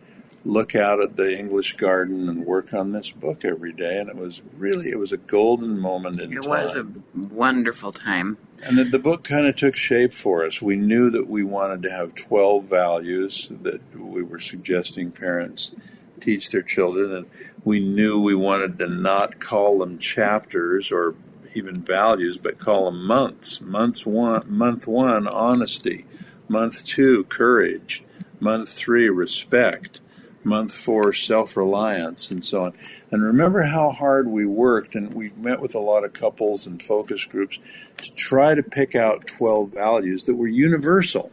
look 0.43 0.75
out 0.75 1.01
at 1.01 1.15
the 1.17 1.37
English 1.37 1.77
garden 1.77 2.27
and 2.27 2.45
work 2.45 2.73
on 2.73 2.91
this 2.91 3.11
book 3.11 3.45
every 3.45 3.73
day. 3.73 3.99
And 3.99 4.09
it 4.09 4.15
was 4.15 4.41
really, 4.57 4.89
it 4.89 4.97
was 4.99 5.11
a 5.11 5.17
golden 5.17 5.79
moment 5.79 6.19
in 6.19 6.31
It 6.33 6.41
time. 6.41 6.49
was 6.49 6.75
a 6.75 6.87
wonderful 7.15 7.91
time. 7.91 8.37
And 8.63 8.77
the, 8.77 8.83
the 8.83 8.99
book 8.99 9.23
kind 9.23 9.45
of 9.45 9.55
took 9.55 9.75
shape 9.75 10.13
for 10.13 10.45
us. 10.45 10.61
We 10.61 10.75
knew 10.77 11.09
that 11.11 11.27
we 11.27 11.43
wanted 11.43 11.83
to 11.83 11.91
have 11.91 12.15
12 12.15 12.65
values 12.65 13.51
that 13.61 13.81
we 13.95 14.23
were 14.23 14.39
suggesting 14.39 15.11
parents 15.11 15.71
teach 16.19 16.49
their 16.49 16.63
children. 16.63 17.13
And 17.13 17.25
we 17.63 17.79
knew 17.79 18.19
we 18.19 18.35
wanted 18.35 18.79
to 18.79 18.87
not 18.87 19.39
call 19.39 19.79
them 19.79 19.99
chapters 19.99 20.91
or 20.91 21.15
even 21.53 21.81
values, 21.81 22.37
but 22.37 22.59
call 22.59 22.85
them 22.85 23.05
months. 23.05 23.61
Months 23.61 24.05
one, 24.05 24.43
month 24.47 24.87
one, 24.87 25.27
honesty. 25.27 26.05
Month 26.47 26.85
two, 26.85 27.23
courage. 27.25 28.03
Month 28.39 28.69
three, 28.69 29.09
respect. 29.09 30.01
Month 30.43 30.73
four, 30.73 31.13
self 31.13 31.55
reliance, 31.55 32.31
and 32.31 32.43
so 32.43 32.63
on. 32.63 32.73
And 33.11 33.23
remember 33.23 33.61
how 33.61 33.91
hard 33.91 34.27
we 34.27 34.45
worked, 34.45 34.95
and 34.95 35.13
we 35.13 35.29
met 35.37 35.59
with 35.59 35.75
a 35.75 35.79
lot 35.79 36.03
of 36.03 36.13
couples 36.13 36.65
and 36.65 36.81
focus 36.81 37.25
groups 37.25 37.59
to 37.97 38.11
try 38.11 38.55
to 38.55 38.63
pick 38.63 38.95
out 38.95 39.27
12 39.27 39.69
values 39.69 40.23
that 40.23 40.35
were 40.35 40.47
universal, 40.47 41.31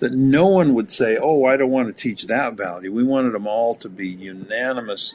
that 0.00 0.12
no 0.12 0.46
one 0.46 0.74
would 0.74 0.90
say, 0.90 1.18
Oh, 1.18 1.44
I 1.44 1.56
don't 1.56 1.70
want 1.70 1.88
to 1.88 2.02
teach 2.02 2.26
that 2.28 2.54
value. 2.54 2.92
We 2.92 3.04
wanted 3.04 3.32
them 3.32 3.46
all 3.46 3.74
to 3.76 3.88
be 3.88 4.08
unanimous 4.08 5.14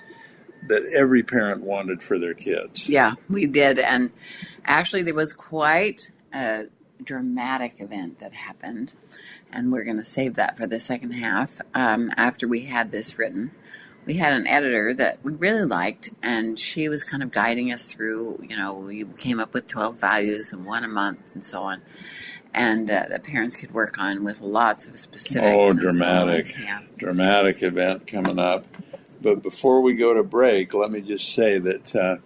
that 0.67 0.83
every 0.95 1.23
parent 1.23 1.61
wanted 1.61 2.03
for 2.03 2.19
their 2.19 2.33
kids. 2.33 2.87
Yeah, 2.87 3.13
we 3.29 3.45
did. 3.47 3.79
And 3.79 4.11
actually, 4.65 5.03
there 5.03 5.13
was 5.13 5.33
quite 5.33 6.11
a 6.33 6.65
dramatic 7.03 7.75
event 7.79 8.19
that 8.19 8.33
happened. 8.33 8.93
And 9.51 9.71
we're 9.71 9.83
going 9.83 9.97
to 9.97 10.03
save 10.03 10.35
that 10.35 10.57
for 10.57 10.67
the 10.67 10.79
second 10.79 11.11
half. 11.11 11.59
Um, 11.73 12.11
after 12.15 12.47
we 12.47 12.61
had 12.61 12.91
this 12.91 13.17
written, 13.17 13.51
we 14.05 14.15
had 14.15 14.33
an 14.33 14.47
editor 14.47 14.93
that 14.93 15.19
we 15.23 15.33
really 15.33 15.65
liked, 15.65 16.09
and 16.23 16.57
she 16.57 16.89
was 16.89 17.03
kind 17.03 17.21
of 17.21 17.31
guiding 17.31 17.71
us 17.71 17.85
through. 17.85 18.39
You 18.49 18.57
know, 18.57 18.73
we 18.73 19.05
came 19.17 19.39
up 19.39 19.53
with 19.53 19.67
12 19.67 19.97
values 19.97 20.53
and 20.53 20.65
one 20.65 20.83
a 20.83 20.87
month 20.87 21.31
and 21.33 21.43
so 21.43 21.61
on. 21.63 21.81
And 22.53 22.89
uh, 22.89 23.05
the 23.09 23.19
parents 23.19 23.55
could 23.55 23.73
work 23.73 23.97
on 23.97 24.23
with 24.23 24.41
lots 24.41 24.85
of 24.85 24.99
specifics. 24.99 25.55
Oh, 25.57 25.69
and 25.69 25.75
so 25.75 25.81
dramatic. 25.81 26.53
Yeah. 26.59 26.81
dramatic 26.97 27.63
event 27.63 28.07
coming 28.07 28.39
up. 28.39 28.65
But 29.21 29.43
before 29.43 29.81
we 29.81 29.93
go 29.93 30.13
to 30.13 30.23
break, 30.23 30.73
let 30.73 30.91
me 30.91 31.01
just 31.01 31.33
say 31.33 31.59
that 31.59 31.95
uh, 31.95 32.17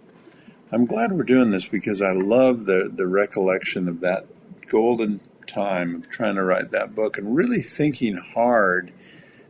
I'm 0.72 0.86
glad 0.86 1.12
we're 1.12 1.24
doing 1.24 1.50
this 1.50 1.68
because 1.68 2.00
I 2.00 2.12
love 2.12 2.64
the, 2.64 2.90
the 2.92 3.06
recollection 3.06 3.88
of 3.88 4.00
that 4.00 4.26
golden 4.68 5.20
time 5.46 5.94
of 5.94 6.10
trying 6.10 6.34
to 6.36 6.42
write 6.42 6.70
that 6.70 6.94
book 6.94 7.18
and 7.18 7.36
really 7.36 7.60
thinking 7.60 8.16
hard 8.16 8.92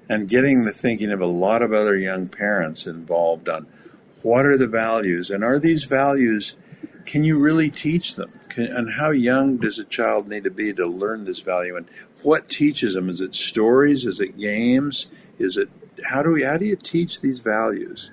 and 0.09 0.29
getting 0.29 0.65
the 0.65 0.73
thinking 0.73 1.11
of 1.11 1.21
a 1.21 1.27
lot 1.27 1.63
of 1.63 1.73
other 1.73 1.97
young 1.97 2.29
parents 2.29 2.87
involved 2.87 3.49
on 3.49 3.67
what 4.23 4.45
are 4.45 4.57
the 4.57 4.67
values 4.67 5.31
and 5.31 5.43
are 5.43 5.59
these 5.59 5.85
values, 5.85 6.55
can 7.05 7.25
you 7.25 7.39
really 7.39 7.71
teach 7.71 8.17
them? 8.17 8.33
Can, 8.49 8.65
and 8.65 8.93
how 8.95 9.11
young 9.11 9.57
does 9.57 9.79
a 9.79 9.85
child 9.85 10.29
need 10.29 10.45
to 10.45 10.51
be 10.51 10.73
to 10.75 10.87
learn 10.87 11.25
this 11.25 11.41
value 11.41 11.77
and 11.77 11.87
what 12.23 12.49
teaches 12.49 12.95
them? 12.95 13.09
Is 13.09 13.21
it 13.21 13.35
stories? 13.35 14.05
Is 14.05 14.19
it 14.19 14.37
games? 14.37 15.07
Is 15.39 15.57
it 15.57 15.69
how 16.05 16.23
do 16.23 16.31
we 16.31 16.43
how 16.43 16.57
do 16.57 16.65
you 16.65 16.77
teach 16.77 17.21
these 17.21 17.41
values? 17.41 18.11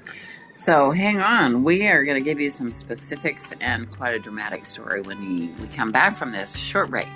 So 0.55 0.91
hang 0.91 1.19
on. 1.19 1.63
We 1.63 1.87
are 1.87 2.05
going 2.05 2.15
to 2.15 2.23
give 2.23 2.39
you 2.39 2.49
some 2.49 2.73
specifics 2.73 3.51
and 3.59 3.89
quite 3.89 4.13
a 4.13 4.19
dramatic 4.19 4.65
story 4.65 5.01
when 5.01 5.19
we, 5.19 5.47
we 5.61 5.67
come 5.67 5.91
back 5.91 6.15
from 6.15 6.31
this 6.31 6.55
short 6.55 6.89
break. 6.89 7.07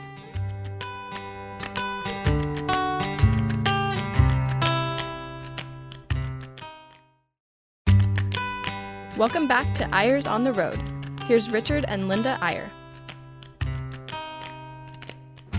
Welcome 9.17 9.47
back 9.47 9.74
to 9.75 9.95
Eyres 9.95 10.27
on 10.27 10.43
the 10.43 10.53
Road. 10.53 10.79
Here's 11.24 11.50
Richard 11.50 11.86
and 11.88 12.07
Linda 12.07 12.38
Eyre. 12.41 12.69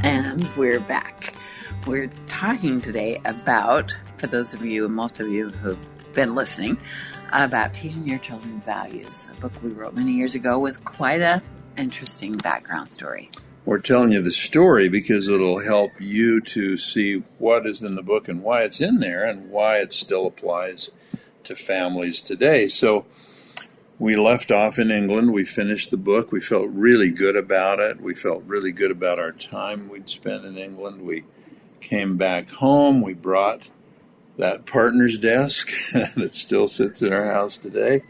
And 0.04 0.48
we're 0.56 0.78
back. 0.78 1.34
We're 1.86 2.10
talking 2.26 2.80
today 2.80 3.20
about, 3.24 3.96
for 4.18 4.26
those 4.26 4.54
of 4.54 4.64
you, 4.64 4.88
most 4.88 5.20
of 5.20 5.28
you 5.28 5.50
who've 5.50 5.78
been 6.14 6.34
listening, 6.34 6.76
about 7.32 7.74
teaching 7.74 8.06
your 8.06 8.18
children 8.18 8.60
values, 8.60 9.28
a 9.36 9.40
book 9.40 9.52
we 9.62 9.70
wrote 9.70 9.94
many 9.94 10.12
years 10.12 10.34
ago 10.34 10.58
with 10.58 10.84
quite 10.84 11.20
a 11.20 11.42
interesting 11.76 12.36
background 12.36 12.90
story. 12.90 13.30
We're 13.64 13.78
telling 13.78 14.12
you 14.12 14.22
the 14.22 14.30
story 14.30 14.88
because 14.88 15.28
it'll 15.28 15.60
help 15.60 15.92
you 16.00 16.40
to 16.40 16.76
see 16.76 17.22
what 17.38 17.66
is 17.66 17.82
in 17.82 17.94
the 17.94 18.02
book 18.02 18.28
and 18.28 18.42
why 18.42 18.62
it's 18.62 18.80
in 18.80 18.98
there 18.98 19.24
and 19.24 19.50
why 19.50 19.78
it 19.78 19.92
still 19.92 20.26
applies 20.26 20.90
to 21.44 21.54
families 21.54 22.20
today. 22.20 22.66
So 22.66 23.04
we 23.98 24.16
left 24.16 24.50
off 24.50 24.78
in 24.78 24.90
England. 24.90 25.32
We 25.32 25.44
finished 25.44 25.90
the 25.90 25.96
book. 25.96 26.32
We 26.32 26.40
felt 26.40 26.68
really 26.70 27.10
good 27.10 27.36
about 27.36 27.78
it. 27.78 28.00
We 28.00 28.14
felt 28.14 28.42
really 28.44 28.72
good 28.72 28.90
about 28.90 29.18
our 29.18 29.32
time 29.32 29.88
we'd 29.88 30.08
spent 30.08 30.44
in 30.44 30.56
England. 30.56 31.02
We 31.02 31.24
came 31.80 32.16
back 32.16 32.50
home. 32.50 33.02
We 33.02 33.12
brought 33.12 33.70
that 34.38 34.66
partner's 34.66 35.18
desk 35.18 35.70
that 35.92 36.34
still 36.34 36.68
sits 36.68 37.02
in 37.02 37.12
our 37.12 37.26
house 37.26 37.58
today. 37.58 38.02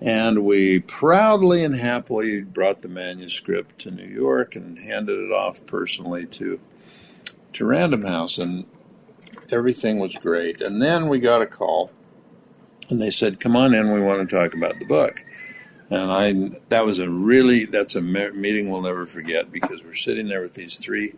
And 0.00 0.44
we 0.44 0.80
proudly 0.80 1.62
and 1.62 1.76
happily 1.76 2.40
brought 2.40 2.82
the 2.82 2.88
manuscript 2.88 3.80
to 3.80 3.90
New 3.90 4.06
York 4.06 4.56
and 4.56 4.78
handed 4.78 5.18
it 5.18 5.32
off 5.32 5.64
personally 5.66 6.26
to 6.26 6.60
to 7.54 7.64
Random 7.64 8.02
House, 8.02 8.38
and 8.38 8.66
everything 9.50 9.98
was 9.98 10.14
great. 10.14 10.60
And 10.60 10.80
then 10.80 11.08
we 11.08 11.18
got 11.18 11.42
a 11.42 11.46
call, 11.46 11.90
and 12.88 13.02
they 13.02 13.10
said, 13.10 13.40
"Come 13.40 13.56
on 13.56 13.74
in, 13.74 13.92
we 13.92 14.00
want 14.00 14.28
to 14.28 14.36
talk 14.36 14.54
about 14.54 14.78
the 14.78 14.84
book." 14.84 15.24
And 15.90 16.12
I 16.12 16.32
that 16.68 16.86
was 16.86 17.00
a 17.00 17.10
really 17.10 17.64
that's 17.64 17.96
a 17.96 18.00
meeting 18.00 18.70
we'll 18.70 18.82
never 18.82 19.04
forget 19.04 19.50
because 19.50 19.82
we're 19.82 19.94
sitting 19.94 20.28
there 20.28 20.42
with 20.42 20.54
these 20.54 20.76
three 20.76 21.14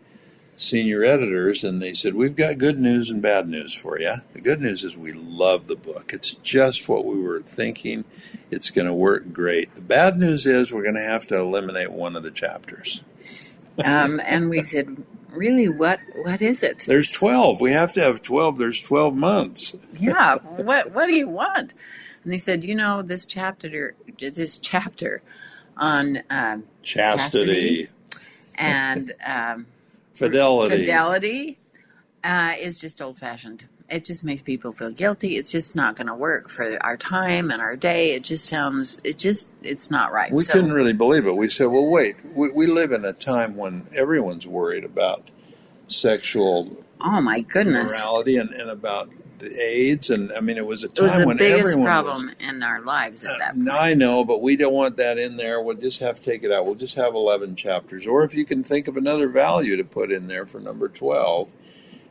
senior 0.60 1.04
editors, 1.04 1.64
and 1.64 1.80
they 1.80 1.94
said, 1.94 2.14
We've 2.14 2.36
got 2.36 2.58
good 2.58 2.80
news 2.80 3.10
and 3.10 3.22
bad 3.22 3.48
news 3.48 3.72
for 3.74 3.98
you. 3.98 4.16
The 4.32 4.40
good 4.40 4.60
news 4.60 4.84
is 4.84 4.96
we 4.96 5.12
love 5.12 5.66
the 5.66 5.76
book. 5.76 6.12
It's 6.12 6.34
just 6.34 6.88
what 6.88 7.04
we 7.04 7.20
were 7.20 7.40
thinking. 7.40 8.04
It's 8.50 8.70
going 8.70 8.86
to 8.86 8.94
work 8.94 9.32
great. 9.32 9.74
The 9.74 9.80
bad 9.80 10.18
news 10.18 10.46
is 10.46 10.72
we're 10.72 10.82
going 10.82 10.96
to 10.96 11.00
have 11.00 11.26
to 11.28 11.38
eliminate 11.38 11.92
one 11.92 12.16
of 12.16 12.22
the 12.22 12.30
chapters. 12.30 13.02
um, 13.84 14.20
and 14.24 14.50
we 14.50 14.64
said, 14.64 15.02
Really, 15.30 15.68
what 15.68 16.00
what 16.22 16.42
is 16.42 16.62
it? 16.62 16.84
There's 16.86 17.08
12. 17.08 17.60
We 17.60 17.70
have 17.72 17.92
to 17.94 18.02
have 18.02 18.20
12. 18.20 18.58
There's 18.58 18.80
12 18.80 19.16
months. 19.16 19.76
yeah. 19.98 20.36
What 20.56 20.92
what 20.92 21.06
do 21.06 21.14
you 21.14 21.28
want? 21.28 21.74
And 22.22 22.32
they 22.32 22.38
said, 22.38 22.64
you 22.64 22.74
know, 22.74 23.00
this 23.00 23.24
chapter, 23.24 23.94
this 24.18 24.58
chapter 24.58 25.22
on 25.76 26.22
um, 26.28 26.64
chastity, 26.82 27.86
chastity 27.86 27.88
and 28.56 29.12
um, 29.26 29.66
fidelity. 30.20 30.76
Fidelity 30.76 31.58
uh, 32.22 32.54
is 32.60 32.78
just 32.78 33.02
old 33.02 33.18
fashioned. 33.18 33.66
It 33.88 34.04
just 34.04 34.22
makes 34.22 34.42
people 34.42 34.72
feel 34.72 34.92
guilty. 34.92 35.36
It's 35.36 35.50
just 35.50 35.74
not 35.74 35.96
going 35.96 36.06
to 36.06 36.14
work 36.14 36.48
for 36.48 36.78
our 36.82 36.96
time 36.96 37.50
and 37.50 37.60
our 37.60 37.74
day. 37.74 38.12
It 38.12 38.22
just 38.22 38.46
sounds, 38.46 39.00
it 39.02 39.18
just, 39.18 39.48
it's 39.62 39.90
not 39.90 40.12
right. 40.12 40.30
We 40.30 40.44
so, 40.44 40.52
couldn't 40.52 40.72
really 40.72 40.92
believe 40.92 41.26
it. 41.26 41.34
We 41.34 41.48
said, 41.48 41.66
well, 41.66 41.86
wait, 41.86 42.14
we, 42.34 42.50
we 42.50 42.66
live 42.68 42.92
in 42.92 43.04
a 43.04 43.12
time 43.12 43.56
when 43.56 43.86
everyone's 43.92 44.46
worried 44.46 44.84
about 44.84 45.28
sexual 45.88 46.79
oh 47.02 47.20
my 47.20 47.40
goodness 47.40 47.98
morality 47.98 48.36
and, 48.36 48.50
and 48.50 48.70
about 48.70 49.10
the 49.40 49.60
AIDS, 49.60 50.10
and 50.10 50.30
I 50.32 50.40
mean, 50.40 50.58
it 50.58 50.66
was 50.66 50.84
a 50.84 50.88
time 50.88 50.96
when 50.96 51.08
it 51.08 51.14
was 51.14 51.22
the 51.22 51.26
when 51.26 51.36
biggest 51.38 51.76
problem 51.78 52.26
was, 52.26 52.34
in 52.40 52.62
our 52.62 52.80
lives 52.82 53.24
at 53.24 53.38
that 53.38 53.52
uh, 53.52 53.54
point. 53.54 53.70
I 53.70 53.94
know, 53.94 54.24
but 54.24 54.42
we 54.42 54.56
don't 54.56 54.72
want 54.72 54.96
that 54.98 55.18
in 55.18 55.36
there. 55.36 55.60
We'll 55.62 55.76
just 55.76 56.00
have 56.00 56.16
to 56.16 56.22
take 56.22 56.44
it 56.44 56.52
out. 56.52 56.66
We'll 56.66 56.74
just 56.74 56.94
have 56.96 57.14
eleven 57.14 57.56
chapters, 57.56 58.06
or 58.06 58.22
if 58.22 58.34
you 58.34 58.44
can 58.44 58.62
think 58.62 58.86
of 58.86 58.96
another 58.96 59.28
value 59.28 59.76
to 59.76 59.84
put 59.84 60.12
in 60.12 60.28
there 60.28 60.46
for 60.46 60.60
number 60.60 60.88
twelve. 60.88 61.48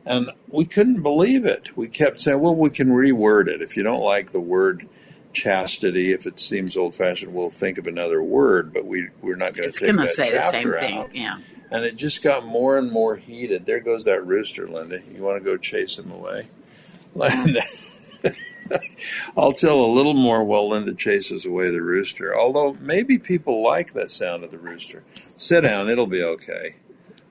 And 0.04 0.30
we 0.48 0.64
couldn't 0.64 1.02
believe 1.02 1.44
it. 1.44 1.76
We 1.76 1.88
kept 1.88 2.20
saying, 2.20 2.40
"Well, 2.40 2.56
we 2.56 2.70
can 2.70 2.88
reword 2.88 3.48
it. 3.48 3.62
If 3.62 3.76
you 3.76 3.82
don't 3.82 4.00
like 4.00 4.32
the 4.32 4.40
word 4.40 4.88
chastity, 5.32 6.12
if 6.12 6.26
it 6.26 6.38
seems 6.38 6.76
old-fashioned, 6.76 7.32
we'll 7.32 7.50
think 7.50 7.78
of 7.78 7.86
another 7.86 8.22
word." 8.22 8.72
But 8.72 8.86
we 8.86 9.08
we're 9.20 9.36
not 9.36 9.54
going 9.54 9.70
to 9.70 9.78
take 9.78 9.96
that 9.96 10.08
say 10.08 10.30
the 10.32 10.40
same 10.40 10.62
chapter 10.62 10.80
thing. 10.80 10.98
out. 10.98 11.14
Yeah. 11.14 11.38
And 11.70 11.84
it 11.84 11.96
just 11.96 12.22
got 12.22 12.44
more 12.44 12.76
and 12.76 12.90
more 12.90 13.16
heated. 13.16 13.64
There 13.64 13.80
goes 13.80 14.04
that 14.04 14.26
rooster, 14.26 14.66
Linda. 14.66 15.00
You 15.12 15.22
want 15.22 15.38
to 15.38 15.44
go 15.44 15.56
chase 15.56 15.98
him 15.98 16.10
away? 16.10 16.48
Linda. 17.14 17.62
I'll 19.36 19.52
tell 19.52 19.80
a 19.80 19.94
little 19.94 20.14
more 20.14 20.44
while 20.44 20.68
Linda 20.68 20.94
chases 20.94 21.46
away 21.46 21.70
the 21.70 21.82
rooster. 21.82 22.36
Although 22.36 22.76
maybe 22.80 23.18
people 23.18 23.62
like 23.62 23.94
that 23.94 24.10
sound 24.10 24.44
of 24.44 24.50
the 24.50 24.58
rooster. 24.58 25.02
Sit 25.36 25.62
down, 25.62 25.88
it'll 25.88 26.06
be 26.06 26.22
okay. 26.22 26.76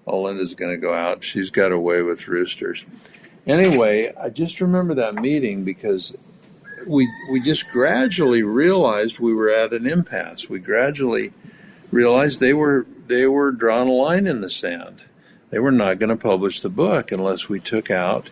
Oh, 0.07 0.21
Linda's 0.21 0.55
going 0.55 0.71
to 0.71 0.77
go 0.77 0.93
out. 0.93 1.23
She's 1.23 1.49
got 1.49 1.71
a 1.71 1.79
way 1.79 2.01
with 2.01 2.27
roosters. 2.27 2.83
Anyway, 3.45 4.13
I 4.15 4.29
just 4.29 4.59
remember 4.61 4.95
that 4.95 5.15
meeting 5.15 5.63
because 5.63 6.15
we 6.87 7.07
we 7.31 7.41
just 7.41 7.67
gradually 7.69 8.43
realized 8.43 9.19
we 9.19 9.33
were 9.33 9.49
at 9.49 9.73
an 9.73 9.85
impasse. 9.85 10.49
We 10.49 10.59
gradually 10.59 11.33
realized 11.91 12.39
they 12.39 12.53
were 12.53 12.85
they 13.09 13.27
were 13.27 13.51
drawing 13.51 13.89
a 13.89 13.93
line 13.93 14.27
in 14.27 14.41
the 14.41 14.49
sand. 14.49 15.01
They 15.49 15.59
were 15.59 15.71
not 15.71 15.99
going 15.99 16.11
to 16.11 16.15
publish 16.15 16.61
the 16.61 16.69
book 16.69 17.11
unless 17.11 17.49
we 17.49 17.59
took 17.59 17.89
out 17.89 18.29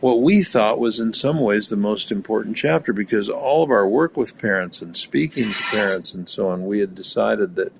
what 0.00 0.20
we 0.20 0.42
thought 0.42 0.78
was 0.78 1.00
in 1.00 1.14
some 1.14 1.40
ways 1.40 1.70
the 1.70 1.76
most 1.76 2.12
important 2.12 2.58
chapter 2.58 2.92
because 2.92 3.30
all 3.30 3.62
of 3.62 3.70
our 3.70 3.88
work 3.88 4.18
with 4.18 4.36
parents 4.36 4.82
and 4.82 4.94
speaking 4.94 5.50
to 5.50 5.62
parents 5.70 6.12
and 6.12 6.28
so 6.28 6.48
on, 6.48 6.66
we 6.66 6.80
had 6.80 6.94
decided 6.94 7.56
that 7.56 7.72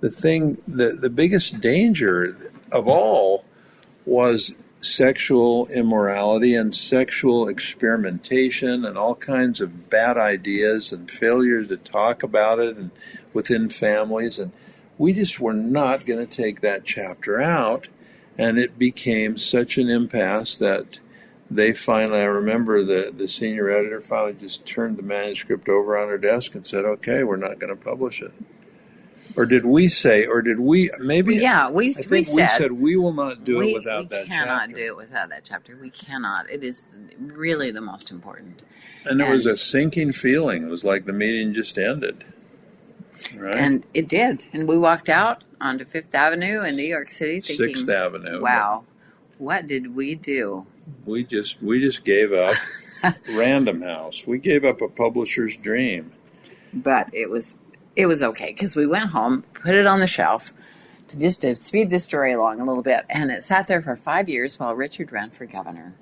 the 0.00 0.10
thing, 0.10 0.58
the, 0.66 0.88
the 0.88 1.08
biggest 1.08 1.60
danger 1.60 2.36
of 2.72 2.88
all 2.88 3.44
was 4.04 4.56
sexual 4.80 5.68
immorality 5.68 6.56
and 6.56 6.74
sexual 6.74 7.46
experimentation 7.46 8.84
and 8.84 8.98
all 8.98 9.14
kinds 9.14 9.60
of 9.60 9.88
bad 9.88 10.16
ideas 10.16 10.92
and 10.92 11.08
failure 11.08 11.64
to 11.64 11.76
talk 11.76 12.24
about 12.24 12.58
it 12.58 12.76
and 12.76 12.90
within 13.32 13.68
families 13.68 14.40
and 14.40 14.50
we 14.98 15.12
just 15.12 15.40
were 15.40 15.52
not 15.52 16.06
going 16.06 16.24
to 16.24 16.32
take 16.32 16.60
that 16.60 16.84
chapter 16.84 17.40
out 17.40 17.88
and 18.36 18.58
it 18.58 18.78
became 18.78 19.36
such 19.36 19.78
an 19.78 19.88
impasse 19.88 20.56
that 20.56 20.98
they 21.50 21.72
finally, 21.72 22.20
I 22.20 22.24
remember 22.24 22.82
the, 22.82 23.12
the 23.16 23.28
senior 23.28 23.68
editor 23.68 24.00
finally 24.00 24.32
just 24.34 24.66
turned 24.66 24.96
the 24.96 25.02
manuscript 25.02 25.68
over 25.68 25.96
on 25.96 26.08
her 26.08 26.18
desk 26.18 26.54
and 26.54 26.66
said, 26.66 26.84
okay, 26.84 27.22
we're 27.22 27.36
not 27.36 27.58
going 27.58 27.76
to 27.76 27.82
publish 27.82 28.22
it. 28.22 28.32
Or 29.36 29.46
did 29.46 29.64
we 29.64 29.88
say, 29.88 30.26
or 30.26 30.42
did 30.42 30.60
we, 30.60 30.90
maybe? 31.00 31.36
Yeah, 31.36 31.68
we, 31.70 31.86
I 31.86 32.02
we 32.08 32.22
said, 32.24 32.36
we 32.36 32.46
said 32.46 32.72
we 32.72 32.96
will 32.96 33.12
not 33.12 33.44
do 33.44 33.58
we, 33.58 33.70
it 33.70 33.74
without 33.74 34.10
that 34.10 34.26
chapter. 34.26 34.32
we 34.32 34.36
cannot 34.36 34.68
do 34.74 34.86
it 34.86 34.96
without 34.96 35.30
that 35.30 35.44
chapter. 35.44 35.76
We 35.76 35.90
cannot. 35.90 36.50
It 36.50 36.62
is 36.62 36.86
really 37.18 37.70
the 37.70 37.80
most 37.80 38.10
important. 38.10 38.62
And 39.06 39.20
it 39.20 39.28
was 39.28 39.46
a 39.46 39.56
sinking 39.56 40.12
feeling. 40.12 40.64
It 40.64 40.70
was 40.70 40.84
like 40.84 41.06
the 41.06 41.12
meeting 41.12 41.52
just 41.52 41.78
ended. 41.78 42.24
Right? 43.36 43.54
And 43.56 43.86
it 43.94 44.08
did. 44.08 44.46
And 44.52 44.68
we 44.68 44.78
walked 44.78 45.08
out 45.08 45.44
onto 45.60 45.84
Fifth 45.84 46.14
Avenue 46.14 46.62
in 46.62 46.76
New 46.76 46.82
York 46.82 47.10
City 47.10 47.40
thinking, 47.40 47.74
Sixth 47.74 47.88
Avenue. 47.88 48.40
wow, 48.40 48.84
what 49.38 49.66
did 49.66 49.94
we 49.94 50.14
do? 50.14 50.66
We 51.06 51.24
just 51.24 51.62
we 51.62 51.80
just 51.80 52.04
gave 52.04 52.32
up 52.32 52.54
Random 53.34 53.82
House. 53.82 54.26
We 54.26 54.38
gave 54.38 54.64
up 54.64 54.80
a 54.80 54.88
publisher's 54.88 55.58
dream. 55.58 56.12
But 56.72 57.10
it 57.12 57.30
was 57.30 57.54
it 57.96 58.06
was 58.06 58.22
okay 58.22 58.48
because 58.52 58.76
we 58.76 58.86
went 58.86 59.10
home, 59.10 59.44
put 59.54 59.74
it 59.74 59.86
on 59.86 60.00
the 60.00 60.06
shelf 60.06 60.52
to 61.08 61.18
just 61.18 61.42
to 61.42 61.56
speed 61.56 61.90
this 61.90 62.04
story 62.04 62.32
along 62.32 62.60
a 62.60 62.64
little 62.64 62.82
bit, 62.82 63.04
and 63.08 63.30
it 63.30 63.42
sat 63.42 63.66
there 63.66 63.82
for 63.82 63.96
five 63.96 64.28
years 64.28 64.58
while 64.58 64.74
Richard 64.74 65.12
ran 65.12 65.30
for 65.30 65.46
governor. 65.46 65.94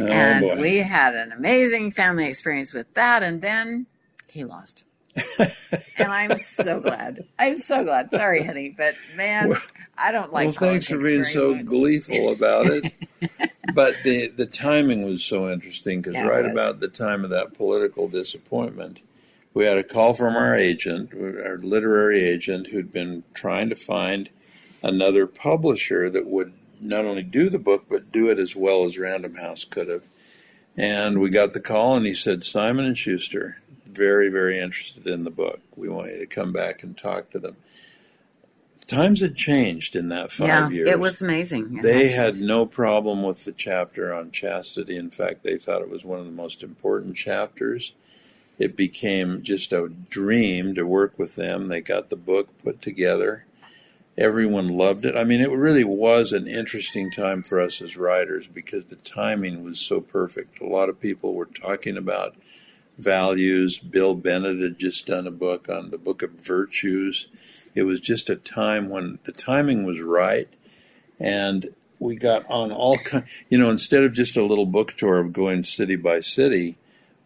Oh, 0.00 0.06
and 0.06 0.40
boy. 0.40 0.60
we 0.60 0.78
had 0.78 1.14
an 1.14 1.32
amazing 1.32 1.90
family 1.90 2.26
experience 2.26 2.72
with 2.72 2.92
that, 2.94 3.22
and 3.22 3.42
then 3.42 3.86
he 4.28 4.44
lost. 4.44 4.84
And 5.16 6.08
I'm 6.12 6.38
so 6.38 6.80
glad. 6.80 7.24
I'm 7.38 7.58
so 7.58 7.82
glad. 7.84 8.10
Sorry, 8.10 8.42
honey, 8.42 8.74
but 8.76 8.94
man, 9.16 9.50
Well- 9.50 9.60
I 9.96 10.10
don't 10.10 10.32
like. 10.32 10.46
well, 10.46 10.52
thanks 10.70 10.88
for 10.88 10.98
being 10.98 11.22
so 11.24 11.54
much. 11.54 11.66
gleeful 11.66 12.32
about 12.32 12.66
it. 12.66 12.92
but 13.74 13.94
the 14.04 14.28
the 14.28 14.46
timing 14.46 15.04
was 15.04 15.22
so 15.22 15.48
interesting 15.50 16.00
because 16.00 16.14
Yeah, 16.14 16.26
right 16.26 16.46
about 16.46 16.80
the 16.80 16.88
time 16.88 17.24
of 17.24 17.30
that 17.30 17.54
political 17.54 18.08
disappointment, 18.08 19.00
we 19.54 19.64
had 19.66 19.78
a 19.78 19.84
call 19.84 20.14
from 20.14 20.34
our 20.34 20.56
agent, 20.56 21.12
our 21.14 21.58
literary 21.58 22.22
agent, 22.22 22.68
who'd 22.68 22.92
been 22.92 23.22
trying 23.34 23.68
to 23.68 23.76
find 23.76 24.30
another 24.82 25.26
publisher 25.26 26.08
that 26.10 26.26
would 26.26 26.52
not 26.80 27.04
only 27.04 27.22
do 27.22 27.48
the 27.48 27.58
book 27.58 27.84
but 27.88 28.10
do 28.10 28.28
it 28.28 28.38
as 28.38 28.56
well 28.56 28.84
as 28.84 28.98
Random 28.98 29.36
House 29.36 29.64
could 29.64 29.88
have. 29.88 30.02
And 30.76 31.20
we 31.20 31.28
got 31.28 31.52
the 31.52 31.60
call, 31.60 31.96
and 31.96 32.06
he 32.06 32.14
said, 32.14 32.42
"Simon 32.42 32.86
and 32.86 32.96
Schuster, 32.98 33.58
very, 33.92 34.28
very 34.28 34.58
interested 34.58 35.06
in 35.06 35.24
the 35.24 35.30
book. 35.30 35.60
We 35.76 35.88
want 35.88 36.12
you 36.12 36.18
to 36.18 36.26
come 36.26 36.52
back 36.52 36.82
and 36.82 36.96
talk 36.96 37.30
to 37.30 37.38
them." 37.38 37.56
Times 38.86 39.20
had 39.20 39.36
changed 39.36 39.94
in 39.94 40.08
that 40.08 40.32
five 40.32 40.48
yeah, 40.48 40.68
years. 40.70 40.88
it 40.90 41.00
was 41.00 41.22
amazing. 41.22 41.78
It 41.78 41.82
They 41.82 42.08
had- 42.08 42.34
had 42.34 42.42
no 42.42 42.66
problem 42.66 43.22
with 43.22 43.44
the 43.44 43.52
chapter 43.52 44.12
on 44.12 44.32
chastity. 44.32 44.96
In 44.96 45.08
fact, 45.10 45.44
they 45.44 45.56
thought 45.56 45.82
it 45.82 45.88
was 45.88 46.04
one 46.04 46.18
of 46.18 46.26
the 46.26 46.32
most 46.32 46.62
important 46.62 47.16
chapters. 47.16 47.92
it 48.58 48.76
became 48.76 49.42
just 49.42 49.72
a 49.72 49.88
dream 50.10 50.74
to 50.74 50.86
work 50.86 51.18
with 51.18 51.34
them. 51.36 51.66
They 51.68 51.80
got 51.80 52.10
the 52.10 52.16
book 52.16 52.48
put 52.62 52.80
together. 52.82 53.44
Everyone 54.16 54.68
loved 54.68 55.04
it. 55.06 55.16
I 55.16 55.24
mean, 55.24 55.40
it 55.40 55.50
really 55.50 55.82
was 55.84 56.32
an 56.32 56.46
interesting 56.46 57.10
time 57.10 57.42
for 57.42 57.58
us 57.58 57.80
as 57.80 57.96
writers 57.96 58.46
because 58.46 58.84
the 58.84 58.96
timing 58.96 59.64
was 59.64 59.80
so 59.80 60.00
perfect. 60.00 60.60
A 60.60 60.66
lot 60.66 60.90
of 60.90 61.00
people 61.00 61.34
were 61.34 61.46
talking 61.46 61.96
about 61.96 62.36
values. 63.02 63.78
Bill 63.78 64.14
Bennett 64.14 64.60
had 64.60 64.78
just 64.78 65.06
done 65.06 65.26
a 65.26 65.30
book 65.32 65.68
on 65.68 65.90
the 65.90 65.98
book 65.98 66.22
of 66.22 66.32
virtues. 66.32 67.28
It 67.74 67.84
was 67.84 68.00
just 68.00 68.30
a 68.30 68.36
time 68.36 68.88
when 68.88 69.18
the 69.24 69.32
timing 69.32 69.84
was 69.84 70.00
right, 70.00 70.48
and 71.18 71.74
we 71.98 72.16
got 72.16 72.48
on 72.50 72.72
all 72.72 72.98
kind. 72.98 73.24
You 73.48 73.58
know, 73.58 73.70
instead 73.70 74.04
of 74.04 74.12
just 74.12 74.36
a 74.36 74.44
little 74.44 74.66
book 74.66 74.94
tour 74.96 75.18
of 75.18 75.32
going 75.32 75.64
city 75.64 75.96
by 75.96 76.20
city, 76.20 76.76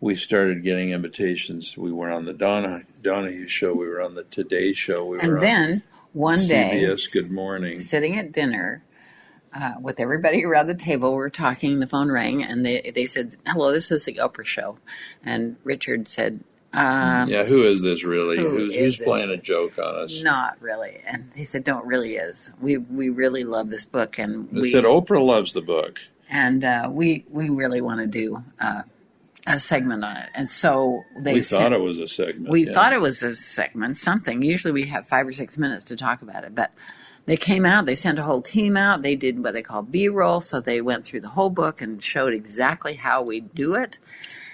we 0.01 0.15
started 0.17 0.62
getting 0.62 0.91
invitations. 0.91 1.77
We 1.77 1.93
were 1.93 2.11
on 2.11 2.25
the 2.25 2.33
Donna 2.33 2.83
Donahue 3.03 3.49
show. 3.49 3.75
We 3.75 3.89
were 3.89 4.01
on 4.01 4.15
the 4.15 4.25
Today 4.25 4.73
show. 4.73 5.05
We 5.05 5.19
and 5.21 5.33
were 5.33 5.41
then 5.41 5.83
one 6.12 6.39
on 6.39 6.47
day, 6.47 6.83
CBS 6.83 7.12
Good 7.12 7.31
Morning. 7.31 7.83
sitting 7.83 8.19
at 8.19 8.33
dinner 8.33 8.83
uh, 9.59 9.75
with 9.81 9.99
everybody 10.01 10.45
around 10.45 10.66
the 10.66 10.75
table, 10.75 11.14
we're 11.14 11.31
talking. 11.31 11.81
The 11.81 11.87
phone 11.87 12.11
rang, 12.11 12.42
and 12.45 12.64
they 12.66 12.92
they 12.95 13.07
said, 13.07 13.37
"Hello, 13.47 13.73
this 13.73 13.90
is 13.90 14.05
the 14.05 14.14
Oprah 14.14 14.45
show," 14.47 14.79
and 15.25 15.57
Richard 15.64 16.09
said. 16.09 16.40
Um, 16.75 17.31
Yeah, 17.31 17.45
who 17.45 17.62
is 17.62 17.81
this 17.81 18.05
really? 18.05 18.37
Who 18.37 18.51
who's 18.51 18.75
who's 18.75 18.99
this? 18.99 19.07
playing 19.07 19.31
a 19.31 19.38
joke 19.38 19.79
on 19.79 19.95
us? 20.05 20.21
Not 20.23 20.61
really, 20.61 20.99
and 21.07 21.31
he 21.35 21.45
said, 21.47 21.64
"Don't 21.64 21.87
really 21.87 22.16
is. 22.16 22.53
We 22.61 22.77
we 22.77 23.09
really 23.09 23.45
love 23.45 23.71
this 23.71 23.87
book, 23.87 24.19
and 24.19 24.51
They 24.51 24.61
we 24.62 24.71
said 24.71 24.85
Oprah 24.85 25.25
loves 25.25 25.55
the 25.55 25.62
book. 25.62 26.01
and 26.29 26.62
uh, 26.64 26.90
we 26.92 27.25
we 27.31 27.49
really 27.49 27.81
want 27.81 28.01
to 28.01 28.07
do 28.07 28.45
uh, 28.61 28.83
a 29.47 29.59
segment 29.59 30.05
on 30.05 30.19
it." 30.19 30.29
And 30.35 30.51
so 30.51 31.03
they 31.19 31.35
we 31.35 31.42
sent- 31.42 31.62
thought 31.62 31.73
it 31.73 31.81
was 31.81 31.97
a 31.99 32.09
segment. 32.09 32.51
we 32.51 32.66
yeah. 32.66 32.75
thought 32.75 32.92
it 32.92 33.01
was 33.01 33.23
a 33.23 33.35
segment, 33.35 33.97
something. 33.97 34.42
Usually 34.42 34.73
we 34.73 34.85
have 34.87 35.09
five 35.09 35.27
or 35.27 35.33
six 35.33 35.57
minutes 35.57 35.87
to 35.87 35.97
talk 35.97 36.21
about 36.21 36.45
it, 36.45 36.55
but 36.55 36.73
they 37.27 37.37
came 37.37 37.67
out, 37.67 37.87
they 37.87 37.95
sent 37.95 38.19
a 38.19 38.23
whole 38.23 38.43
team 38.43 38.77
out, 38.77 39.03
they 39.03 39.17
did 39.17 39.43
what 39.43 39.53
they 39.55 39.62
call 39.62 39.83
B 39.83 40.09
roll, 40.09 40.41
so 40.41 40.61
they 40.61 40.81
went 40.81 41.05
through 41.05 41.21
the 41.21 41.29
whole 41.31 41.51
book 41.51 41.81
and 41.83 42.03
showed 42.03 42.33
exactly 42.33 42.95
how 42.95 43.23
we 43.23 43.41
do 43.41 43.75
it. 43.75 43.99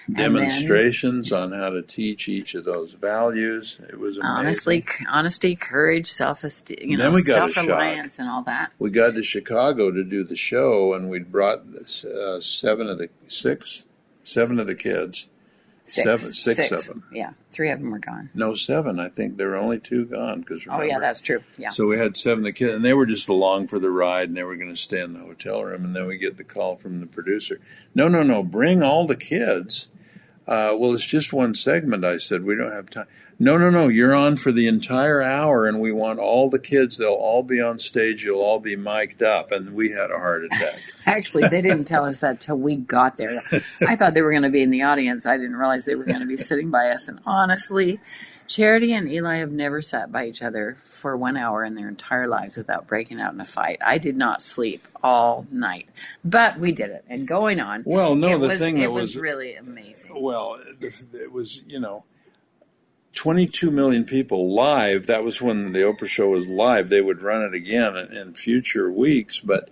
and 0.07 0.17
then- 0.17 0.33
demonstrations 0.33 1.31
on 1.31 1.53
how 1.53 1.69
to 1.69 1.81
teach 1.81 2.27
each 2.27 2.55
of 2.55 2.65
those 2.65 2.91
values. 2.91 3.79
It 3.87 3.97
was 3.97 4.17
amazing. 4.17 4.35
Honestly, 4.37 4.85
honesty, 5.09 5.55
courage, 5.55 6.07
self 6.07 6.43
esteem, 6.43 6.77
you 6.89 6.97
know, 6.97 7.09
we 7.11 7.21
self 7.21 7.55
reliance, 7.55 8.19
and 8.19 8.27
all 8.27 8.43
that. 8.43 8.71
we 8.79 8.89
got 8.89 9.13
to 9.13 9.23
Chicago 9.23 9.91
to 9.91 10.03
do 10.03 10.25
the 10.25 10.35
show, 10.35 10.93
and 10.93 11.09
we'd 11.09 11.31
brought 11.31 11.71
this, 11.73 12.03
uh, 12.03 12.41
seven 12.41 12.89
of 12.89 12.97
the 12.97 13.07
six, 13.27 13.85
seven 14.25 14.59
of 14.59 14.67
the 14.67 14.75
kids. 14.75 15.29
Six, 15.85 16.03
Seven- 16.03 16.33
six 16.33 16.71
of 16.71 16.85
them. 16.85 17.03
Yeah, 17.11 17.31
three 17.51 17.69
of 17.69 17.79
them 17.79 17.91
were 17.91 17.99
gone. 17.99 18.29
No, 18.33 18.55
seven. 18.55 18.99
I 19.01 19.09
think 19.09 19.35
there 19.35 19.49
were 19.49 19.57
only 19.57 19.79
two 19.79 20.05
gone. 20.05 20.39
Because 20.39 20.65
Oh 20.69 20.81
yeah, 20.81 20.99
that's 20.99 21.19
true. 21.19 21.41
Yeah, 21.57 21.71
So 21.71 21.87
we 21.87 21.97
had 21.97 22.15
seven 22.15 22.45
the 22.45 22.53
kids, 22.53 22.73
and 22.73 22.85
they 22.85 22.93
were 22.93 23.05
just 23.05 23.27
along 23.27 23.67
for 23.67 23.79
the 23.79 23.89
ride, 23.89 24.29
and 24.29 24.37
they 24.37 24.43
were 24.43 24.55
going 24.55 24.69
to 24.73 24.81
stay 24.81 25.01
in 25.01 25.11
the 25.13 25.19
hotel 25.19 25.61
room. 25.61 25.83
And 25.83 25.93
then 25.93 26.07
we 26.07 26.17
get 26.17 26.37
the 26.37 26.45
call 26.45 26.77
from 26.77 27.01
the 27.01 27.05
producer: 27.05 27.59
"No, 27.93 28.07
no, 28.07 28.23
no, 28.23 28.43
bring 28.43 28.81
all 28.81 29.05
the 29.05 29.17
kids." 29.17 29.89
Uh, 30.47 30.75
well, 30.77 30.93
it's 30.93 31.05
just 31.05 31.33
one 31.33 31.53
segment. 31.53 32.05
I 32.05 32.17
said 32.17 32.43
we 32.45 32.55
don't 32.55 32.71
have 32.71 32.89
time. 32.89 33.07
No, 33.39 33.57
no, 33.57 33.69
no, 33.69 33.87
you're 33.87 34.13
on 34.13 34.37
for 34.37 34.51
the 34.51 34.67
entire 34.67 35.21
hour, 35.21 35.65
and 35.65 35.79
we 35.79 35.91
want 35.91 36.19
all 36.19 36.49
the 36.49 36.59
kids. 36.59 36.97
They'll 36.97 37.09
all 37.09 37.43
be 37.43 37.59
on 37.59 37.79
stage. 37.79 38.23
You'll 38.23 38.41
all 38.41 38.59
be 38.59 38.75
mic'd 38.75 39.23
up, 39.23 39.51
and 39.51 39.73
we 39.73 39.89
had 39.89 40.11
a 40.11 40.17
heart 40.17 40.45
attack. 40.45 40.79
actually, 41.05 41.47
they 41.47 41.61
didn't 41.61 41.85
tell 41.85 42.05
us 42.05 42.19
that 42.19 42.41
till 42.41 42.57
we 42.57 42.75
got 42.75 43.17
there. 43.17 43.41
I 43.87 43.95
thought 43.95 44.13
they 44.13 44.21
were 44.21 44.31
going 44.31 44.43
to 44.43 44.49
be 44.49 44.61
in 44.61 44.69
the 44.69 44.83
audience. 44.83 45.25
I 45.25 45.37
didn't 45.37 45.55
realize 45.55 45.85
they 45.85 45.95
were 45.95 46.05
going 46.05 46.19
to 46.19 46.27
be 46.27 46.37
sitting 46.37 46.69
by 46.69 46.89
us. 46.89 47.07
And 47.07 47.19
honestly, 47.25 47.99
Charity 48.47 48.93
and 48.93 49.11
Eli 49.11 49.37
have 49.37 49.51
never 49.51 49.81
sat 49.81 50.11
by 50.11 50.27
each 50.27 50.41
other 50.41 50.77
for 50.83 51.17
one 51.17 51.37
hour 51.37 51.63
in 51.63 51.75
their 51.75 51.87
entire 51.87 52.27
lives 52.27 52.55
without 52.55 52.87
breaking 52.87 53.19
out 53.19 53.33
in 53.33 53.41
a 53.41 53.45
fight. 53.45 53.79
I 53.81 53.97
did 53.97 54.15
not 54.15 54.41
sleep 54.41 54.87
all 55.03 55.47
night, 55.51 55.87
but 56.23 56.59
we 56.59 56.71
did 56.71 56.91
it. 56.91 57.03
And 57.09 57.27
going 57.27 57.59
on, 57.59 57.83
well, 57.85 58.15
no, 58.15 58.35
it 58.35 58.39
the 58.39 58.47
was 58.47 58.57
thing 58.57 58.79
that 58.79 58.91
was 58.91 59.01
was 59.01 59.17
really 59.17 59.55
amazing. 59.55 60.21
Well, 60.21 60.59
it 60.81 61.31
was, 61.31 61.61
you 61.67 61.79
know, 61.79 62.03
22 63.23 63.71
million 63.71 64.03
people 64.03 64.53
live. 64.53 65.07
That 65.07 65.23
was 65.23 65.41
when 65.41 65.71
the 65.71 65.79
Oprah 65.79 66.09
show 66.09 66.31
was 66.31 66.49
live. 66.49 66.89
They 66.89 66.99
would 66.99 67.21
run 67.21 67.41
it 67.41 67.53
again 67.53 67.95
in, 67.95 68.33
future 68.33 68.91
weeks. 68.91 69.39
But, 69.39 69.69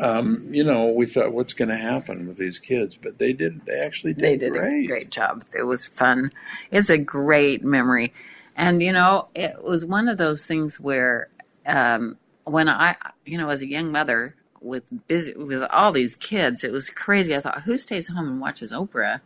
um, 0.00 0.52
you 0.52 0.64
know, 0.64 0.86
we 0.88 1.06
thought, 1.06 1.32
what's 1.32 1.52
going 1.52 1.68
to 1.68 1.76
happen 1.76 2.26
with 2.26 2.38
these 2.38 2.58
kids? 2.58 2.96
But 2.96 3.18
they 3.18 3.32
did, 3.32 3.66
they 3.66 3.78
actually 3.78 4.14
did, 4.14 4.24
They 4.24 4.36
did 4.36 4.52
great. 4.52 4.82
a 4.82 4.88
great 4.88 5.10
job. 5.10 5.44
It 5.56 5.62
was 5.62 5.86
fun. 5.86 6.32
It's 6.72 6.90
a 6.90 6.98
great 6.98 7.62
memory. 7.62 8.12
And, 8.56 8.82
you 8.82 8.92
know, 8.92 9.28
it 9.36 9.62
was 9.62 9.86
one 9.86 10.08
of 10.08 10.18
those 10.18 10.44
things 10.44 10.80
where 10.80 11.28
um, 11.66 12.16
when 12.42 12.68
I, 12.68 12.96
you 13.24 13.38
know, 13.38 13.48
as 13.48 13.62
a 13.62 13.68
young 13.68 13.92
mother 13.92 14.34
with 14.60 15.06
busy 15.06 15.34
with 15.36 15.62
all 15.70 15.92
these 15.92 16.16
kids, 16.16 16.64
it 16.64 16.72
was 16.72 16.90
crazy. 16.90 17.32
I 17.32 17.38
thought, 17.38 17.62
who 17.62 17.78
stays 17.78 18.08
home 18.08 18.26
and 18.26 18.40
watches 18.40 18.72
Oprah 18.72 19.20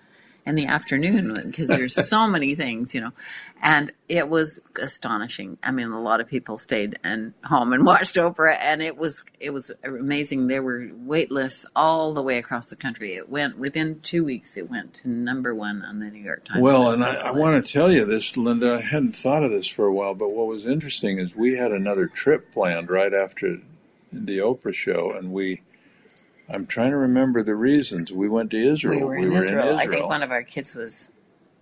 in 0.46 0.54
the 0.54 0.66
afternoon? 0.66 1.34
Because 1.46 1.68
there's 1.68 2.08
so 2.08 2.26
many 2.28 2.54
things, 2.54 2.94
you 2.94 3.00
know. 3.00 3.12
And 3.62 3.92
it 4.08 4.28
was 4.28 4.60
astonishing. 4.80 5.58
I 5.62 5.70
mean, 5.70 5.88
a 5.88 6.00
lot 6.00 6.20
of 6.20 6.28
people 6.28 6.58
stayed 6.58 6.98
and 7.04 7.34
home 7.44 7.72
and 7.72 7.84
watched 7.86 8.16
Oprah, 8.16 8.56
and 8.60 8.82
it 8.82 8.96
was 8.96 9.24
it 9.38 9.52
was 9.52 9.70
amazing. 9.84 10.46
There 10.46 10.62
were 10.62 10.90
wait 10.92 11.30
lists 11.30 11.66
all 11.76 12.14
the 12.14 12.22
way 12.22 12.38
across 12.38 12.66
the 12.66 12.76
country. 12.76 13.14
It 13.14 13.28
went 13.28 13.58
within 13.58 14.00
two 14.00 14.24
weeks. 14.24 14.56
It 14.56 14.70
went 14.70 14.94
to 14.94 15.08
number 15.08 15.54
one 15.54 15.84
on 15.84 16.00
the 16.00 16.10
New 16.10 16.22
York 16.22 16.44
Times. 16.44 16.62
Well, 16.62 16.90
and 16.90 17.04
I, 17.04 17.14
I 17.14 17.30
want 17.30 17.64
to 17.64 17.72
tell 17.72 17.90
you 17.90 18.04
this, 18.04 18.36
Linda. 18.36 18.76
I 18.76 18.80
hadn't 18.80 19.16
thought 19.16 19.44
of 19.44 19.50
this 19.50 19.68
for 19.68 19.86
a 19.86 19.92
while, 19.92 20.14
but 20.14 20.30
what 20.30 20.46
was 20.46 20.66
interesting 20.66 21.18
is 21.18 21.36
we 21.36 21.54
had 21.54 21.72
another 21.72 22.06
trip 22.06 22.52
planned 22.52 22.90
right 22.90 23.14
after 23.14 23.58
the 24.12 24.38
Oprah 24.38 24.74
show, 24.74 25.12
and 25.12 25.32
we. 25.32 25.62
I'm 26.52 26.66
trying 26.66 26.90
to 26.90 26.96
remember 26.96 27.42
the 27.42 27.54
reasons. 27.54 28.12
We 28.12 28.28
went 28.28 28.50
to 28.50 28.56
Israel. 28.56 29.08
We 29.08 29.28
were, 29.28 29.36
in, 29.36 29.44
Israel. 29.44 29.76
I 29.78 29.86
think 29.86 30.06
one 30.06 30.22
of 30.22 30.30
our 30.30 30.42
kids 30.42 30.74
was. 30.74 31.10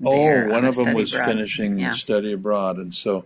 Oh, 0.05 0.47
one 0.49 0.53
on 0.53 0.65
of 0.65 0.77
them 0.77 0.95
was 0.95 1.13
abroad. 1.13 1.27
finishing 1.27 1.79
Yeah. 1.79 1.91
study 1.91 2.33
abroad, 2.33 2.79
and 2.79 2.95
so 2.95 3.25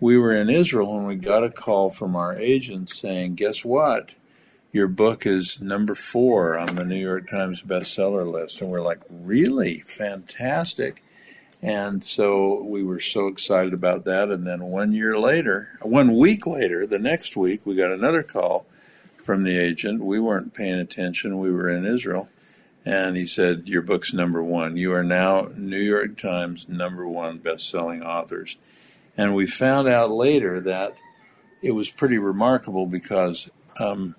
we 0.00 0.16
were 0.16 0.32
in 0.32 0.48
Israel 0.48 0.94
when 0.94 1.06
we 1.06 1.16
got 1.16 1.44
a 1.44 1.50
call 1.50 1.90
from 1.90 2.14
our 2.16 2.36
agent 2.36 2.88
saying, 2.88 3.34
"Guess 3.34 3.64
what? 3.64 4.14
Your 4.72 4.88
book 4.88 5.26
is 5.26 5.60
number 5.60 5.94
four 5.94 6.56
on 6.56 6.76
the 6.76 6.84
New 6.84 6.96
York 6.96 7.28
Times 7.28 7.62
bestseller 7.62 8.30
list." 8.30 8.60
And 8.60 8.70
we're 8.70 8.80
like, 8.80 9.00
"Really? 9.10 9.80
Fantastic!" 9.80 11.02
And 11.60 12.04
so 12.04 12.62
we 12.62 12.82
were 12.84 13.00
so 13.00 13.26
excited 13.26 13.72
about 13.72 14.04
that. 14.04 14.30
And 14.30 14.46
then 14.46 14.64
one 14.64 14.92
year 14.92 15.18
later, 15.18 15.78
one 15.82 16.16
week 16.16 16.46
later, 16.46 16.86
the 16.86 16.98
next 16.98 17.36
week, 17.36 17.62
we 17.64 17.74
got 17.74 17.90
another 17.90 18.22
call 18.22 18.66
from 19.24 19.42
the 19.42 19.58
agent. 19.58 20.04
We 20.04 20.20
weren't 20.20 20.54
paying 20.54 20.78
attention. 20.78 21.38
We 21.38 21.50
were 21.50 21.68
in 21.68 21.84
Israel. 21.84 22.28
And 22.84 23.16
he 23.16 23.26
said, 23.26 23.66
Your 23.66 23.82
book's 23.82 24.12
number 24.12 24.42
one. 24.42 24.76
You 24.76 24.92
are 24.92 25.02
now 25.02 25.48
New 25.56 25.80
York 25.80 26.18
Times 26.18 26.68
number 26.68 27.08
one 27.08 27.38
best 27.38 27.68
selling 27.68 28.02
authors. 28.02 28.58
And 29.16 29.34
we 29.34 29.46
found 29.46 29.88
out 29.88 30.10
later 30.10 30.60
that 30.60 30.92
it 31.62 31.70
was 31.70 31.90
pretty 31.90 32.18
remarkable 32.18 32.86
because 32.86 33.48
um, 33.80 34.16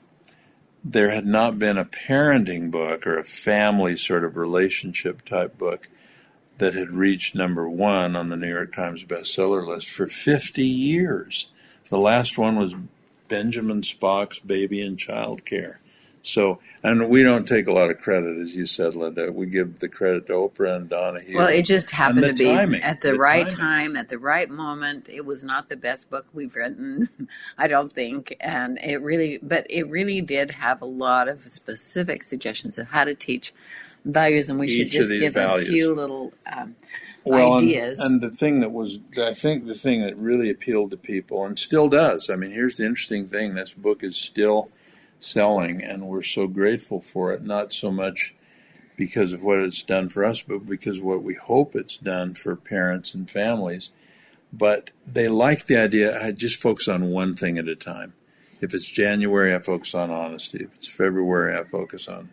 there 0.83 1.11
had 1.11 1.25
not 1.25 1.59
been 1.59 1.77
a 1.77 1.85
parenting 1.85 2.71
book 2.71 3.05
or 3.05 3.19
a 3.19 3.23
family 3.23 3.97
sort 3.97 4.23
of 4.23 4.35
relationship 4.35 5.23
type 5.25 5.57
book 5.57 5.87
that 6.57 6.73
had 6.73 6.95
reached 6.95 7.35
number 7.35 7.69
one 7.69 8.15
on 8.15 8.29
the 8.29 8.37
New 8.37 8.49
York 8.49 8.73
Times 8.73 9.03
bestseller 9.03 9.67
list 9.67 9.89
for 9.89 10.07
50 10.07 10.63
years. 10.63 11.49
The 11.89 11.99
last 11.99 12.37
one 12.37 12.55
was 12.55 12.73
Benjamin 13.27 13.81
Spock's 13.81 14.39
Baby 14.39 14.81
and 14.85 14.97
Child 14.97 15.45
Care. 15.45 15.79
So, 16.25 16.57
and 16.81 17.07
we 17.07 17.21
don't 17.21 17.47
take 17.47 17.67
a 17.67 17.71
lot 17.71 17.91
of 17.91 17.99
credit, 17.99 18.37
as 18.37 18.55
you 18.55 18.65
said, 18.65 18.95
Linda. 18.95 19.31
We 19.31 19.45
give 19.45 19.77
the 19.77 19.87
credit 19.87 20.25
to 20.25 20.33
Oprah 20.33 20.75
and 20.75 20.89
Donahue. 20.89 21.37
Well, 21.37 21.49
it 21.49 21.65
just 21.65 21.91
happened 21.91 22.23
to 22.23 22.33
be 22.33 22.45
timing, 22.45 22.81
at 22.81 23.01
the, 23.01 23.11
the 23.11 23.17
right 23.19 23.43
timing. 23.43 23.55
time, 23.55 23.95
at 23.95 24.09
the 24.09 24.17
right 24.17 24.49
moment. 24.49 25.07
It 25.07 25.23
was 25.23 25.43
not 25.43 25.69
the 25.69 25.77
best 25.77 26.09
book 26.09 26.25
we've 26.33 26.55
written, 26.55 27.09
I 27.59 27.67
don't 27.67 27.93
think, 27.93 28.35
and 28.39 28.79
it 28.79 29.03
really, 29.03 29.37
but 29.43 29.67
it 29.69 29.87
really 29.87 30.19
did 30.21 30.49
have 30.49 30.81
a 30.81 30.85
lot 30.85 31.27
of 31.27 31.41
specific 31.41 32.23
suggestions 32.23 32.79
of 32.79 32.87
how 32.87 33.03
to 33.03 33.13
teach 33.13 33.53
values, 34.03 34.49
and 34.49 34.57
we 34.57 34.67
should 34.67 34.87
Each 34.87 34.95
of 34.95 35.01
just 35.07 35.11
give 35.11 35.33
values. 35.35 35.69
a 35.69 35.71
few 35.71 35.93
little 35.93 36.33
um, 36.51 36.75
well, 37.25 37.57
and- 37.57 37.67
ideas. 37.67 37.99
And, 37.99 38.21
the 38.21 38.29
thing 38.29 38.59
that 38.61 38.71
was, 38.71 38.99
I 39.17 39.33
think, 39.33 39.65
the 39.65 39.75
thing 39.75 40.01
that 40.03 40.17
really 40.17 40.49
appealed 40.49 40.91
to 40.91 40.97
people, 40.97 41.45
and 41.45 41.57
still 41.57 41.87
does. 41.87 42.29
I 42.29 42.35
mean, 42.35 42.51
here's 42.51 42.77
the 42.77 42.85
interesting 42.85 43.27
thing: 43.27 43.55
this 43.55 43.73
book 43.73 44.03
is 44.03 44.15
still 44.15 44.69
selling, 45.19 45.83
and 45.83 46.07
we're 46.07 46.23
so 46.23 46.47
grateful 46.47 47.01
for 47.01 47.33
it. 47.33 47.43
Not 47.43 47.73
so 47.73 47.91
much 47.91 48.33
because 48.95 49.33
of 49.33 49.43
what 49.43 49.59
it's 49.59 49.83
done 49.83 50.09
for 50.09 50.23
us, 50.23 50.41
but 50.41 50.65
because 50.65 50.99
of 50.99 51.03
what 51.03 51.23
we 51.23 51.33
hope 51.33 51.75
it's 51.75 51.97
done 51.97 52.33
for 52.33 52.55
parents 52.55 53.13
and 53.13 53.29
families. 53.29 53.89
But 54.53 54.91
they 55.05 55.27
like 55.27 55.65
the 55.65 55.77
idea. 55.77 56.21
I 56.21 56.31
just 56.31 56.61
focus 56.61 56.87
on 56.87 57.11
one 57.11 57.35
thing 57.35 57.57
at 57.57 57.67
a 57.67 57.75
time. 57.75 58.13
If 58.61 58.73
it's 58.73 58.89
January, 58.89 59.53
I 59.53 59.59
focus 59.59 59.93
on 59.93 60.11
honesty. 60.11 60.63
If 60.63 60.75
it's 60.75 60.87
February, 60.87 61.57
I 61.57 61.63
focus 61.63 62.07
on 62.07 62.29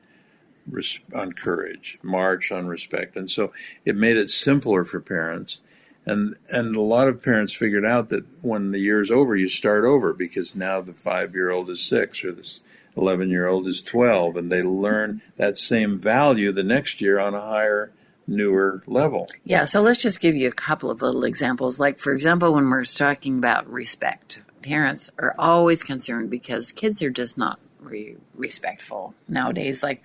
res- 0.69 1.01
on 1.15 1.33
courage, 1.33 1.99
march 2.03 2.53
on 2.53 2.67
respect, 2.67 3.17
and 3.17 3.31
so 3.31 3.53
it 3.85 3.97
made 3.97 4.17
it 4.17 4.31
simpler 4.31 4.85
for 4.85 5.01
parents. 5.01 5.61
And 6.05 6.37
and 6.49 6.75
a 6.75 6.81
lot 6.81 7.09
of 7.09 7.23
parents 7.23 7.55
figured 7.55 7.85
out 7.85 8.09
that 8.09 8.25
when 8.43 8.73
the 8.73 8.81
year's 8.81 9.11
over, 9.11 9.37
you 9.37 9.49
start 9.49 9.85
over 9.85 10.13
because 10.13 10.57
now 10.57 10.81
the 10.81 10.93
five 10.93 11.35
year 11.35 11.51
old 11.51 11.71
is 11.71 11.81
six 11.81 12.25
or 12.25 12.33
the 12.33 12.61
eleven 12.97 13.31
year 13.31 13.47
old 13.47 13.67
is 13.67 13.83
twelve, 13.83 14.37
and 14.37 14.51
they 14.51 14.63
learn 14.63 15.23
that 15.37 15.57
same 15.57 15.99
value 15.99 16.53
the 16.53 16.65
next 16.65 17.01
year 17.01 17.21
on 17.21 17.35
a 17.35 17.41
higher 17.41 17.93
newer 18.27 18.83
level. 18.87 19.29
Yeah, 19.45 19.65
so 19.65 19.81
let's 19.81 20.03
just 20.03 20.21
give 20.21 20.35
you 20.35 20.49
a 20.49 20.53
couple 20.53 20.91
of 20.91 21.03
little 21.03 21.25
examples. 21.25 21.79
Like, 21.79 21.99
for 21.99 22.13
example, 22.13 22.55
when 22.55 22.69
we're 22.69 22.85
talking 22.85 23.39
about 23.39 23.71
respect, 23.71 24.41
parents 24.63 25.11
are 25.19 25.35
always 25.39 25.83
concerned 25.83 26.31
because 26.31 26.73
kids 26.73 27.03
are 27.03 27.11
just 27.11 27.37
not 27.37 27.59
re- 27.83 28.17
respectful 28.35 29.15
nowadays, 29.29 29.83
like 29.83 30.03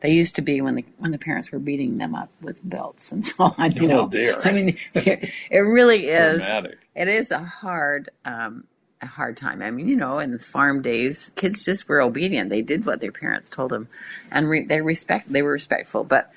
they 0.00 0.10
used 0.10 0.36
to 0.36 0.42
be 0.42 0.60
when 0.60 0.74
the 0.76 0.84
when 0.98 1.10
the 1.12 1.18
parents 1.18 1.52
were 1.52 1.58
beating 1.58 1.98
them 1.98 2.14
up 2.14 2.30
with 2.40 2.60
belts 2.68 3.12
and 3.12 3.24
so 3.26 3.54
on. 3.58 3.72
You 3.72 3.84
Oh, 3.84 3.86
know, 3.88 4.08
dear. 4.08 4.40
I 4.44 4.52
mean, 4.52 4.76
it, 4.94 5.30
it 5.50 5.58
really 5.60 6.08
is. 6.08 6.38
Dramatic. 6.38 6.78
It 6.94 7.08
is 7.08 7.30
a 7.30 7.38
hard. 7.38 8.10
Um, 8.24 8.64
a 9.02 9.06
hard 9.06 9.36
time. 9.36 9.60
I 9.60 9.70
mean, 9.70 9.88
you 9.88 9.94
know, 9.94 10.18
in 10.20 10.30
the 10.30 10.38
farm 10.38 10.80
days, 10.80 11.30
kids 11.36 11.62
just 11.62 11.86
were 11.86 12.00
obedient. 12.00 12.48
They 12.48 12.62
did 12.62 12.86
what 12.86 13.02
their 13.02 13.12
parents 13.12 13.50
told 13.50 13.70
them, 13.70 13.88
and 14.32 14.48
re- 14.48 14.64
they 14.64 14.80
respect. 14.80 15.30
They 15.30 15.42
were 15.42 15.52
respectful. 15.52 16.02
But 16.02 16.32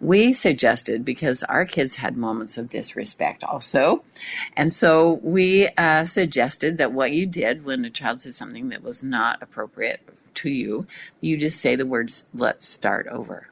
we 0.00 0.32
suggested 0.32 1.04
because 1.04 1.42
our 1.44 1.64
kids 1.66 1.96
had 1.96 2.16
moments 2.16 2.56
of 2.56 2.70
disrespect 2.70 3.44
also, 3.44 4.02
and 4.56 4.72
so 4.72 5.20
we 5.22 5.68
uh, 5.76 6.04
suggested 6.04 6.78
that 6.78 6.92
what 6.92 7.12
you 7.12 7.26
did 7.26 7.64
when 7.64 7.84
a 7.84 7.90
child 7.90 8.20
said 8.20 8.34
something 8.34 8.70
that 8.70 8.82
was 8.82 9.02
not 9.02 9.42
appropriate 9.42 10.00
to 10.34 10.50
you, 10.50 10.86
you 11.20 11.36
just 11.36 11.60
say 11.60 11.76
the 11.76 11.86
words 11.86 12.26
"Let's 12.34 12.66
start 12.66 13.06
over." 13.08 13.48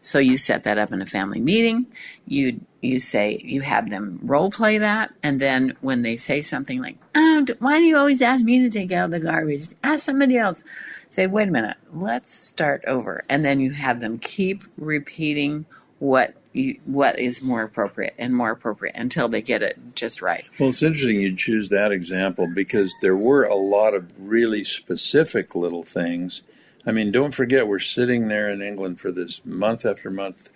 So 0.00 0.18
you 0.18 0.38
set 0.38 0.64
that 0.64 0.78
up 0.78 0.92
in 0.92 1.02
a 1.02 1.06
family 1.06 1.40
meeting. 1.40 1.86
You 2.26 2.60
you 2.80 2.98
say 2.98 3.40
you 3.44 3.60
have 3.60 3.90
them 3.90 4.18
role 4.22 4.50
play 4.50 4.78
that, 4.78 5.12
and 5.22 5.38
then 5.38 5.76
when 5.82 6.02
they 6.02 6.16
say 6.16 6.40
something 6.40 6.80
like, 6.80 6.96
oh, 7.14 7.44
"Why 7.58 7.78
do 7.78 7.84
you 7.84 7.98
always 7.98 8.22
ask 8.22 8.42
me 8.42 8.60
to 8.60 8.70
take 8.70 8.92
out 8.92 9.10
the 9.10 9.20
garbage? 9.20 9.68
Ask 9.84 10.04
somebody 10.06 10.38
else." 10.38 10.64
Say, 11.10 11.26
"Wait 11.26 11.48
a 11.48 11.50
minute, 11.50 11.76
let's 11.92 12.32
start 12.32 12.82
over," 12.86 13.22
and 13.28 13.44
then 13.44 13.60
you 13.60 13.72
have 13.72 14.00
them 14.00 14.18
keep 14.18 14.64
repeating 14.78 15.66
what 16.00 16.34
you, 16.52 16.80
what 16.84 17.18
is 17.20 17.42
more 17.42 17.62
appropriate 17.62 18.14
and 18.18 18.34
more 18.34 18.50
appropriate 18.50 18.96
until 18.96 19.28
they 19.28 19.40
get 19.40 19.62
it 19.62 19.78
just 19.94 20.20
right. 20.20 20.44
Well, 20.58 20.70
it's 20.70 20.82
interesting 20.82 21.20
you 21.20 21.36
choose 21.36 21.68
that 21.68 21.92
example 21.92 22.48
because 22.52 22.94
there 23.00 23.16
were 23.16 23.44
a 23.44 23.54
lot 23.54 23.94
of 23.94 24.10
really 24.18 24.64
specific 24.64 25.54
little 25.54 25.84
things. 25.84 26.42
I 26.84 26.92
mean, 26.92 27.12
don't 27.12 27.34
forget, 27.34 27.68
we're 27.68 27.78
sitting 27.78 28.28
there 28.28 28.48
in 28.48 28.62
England 28.62 29.00
for 29.00 29.12
this 29.12 29.44
month 29.44 29.86
after 29.86 30.10
month 30.10 30.50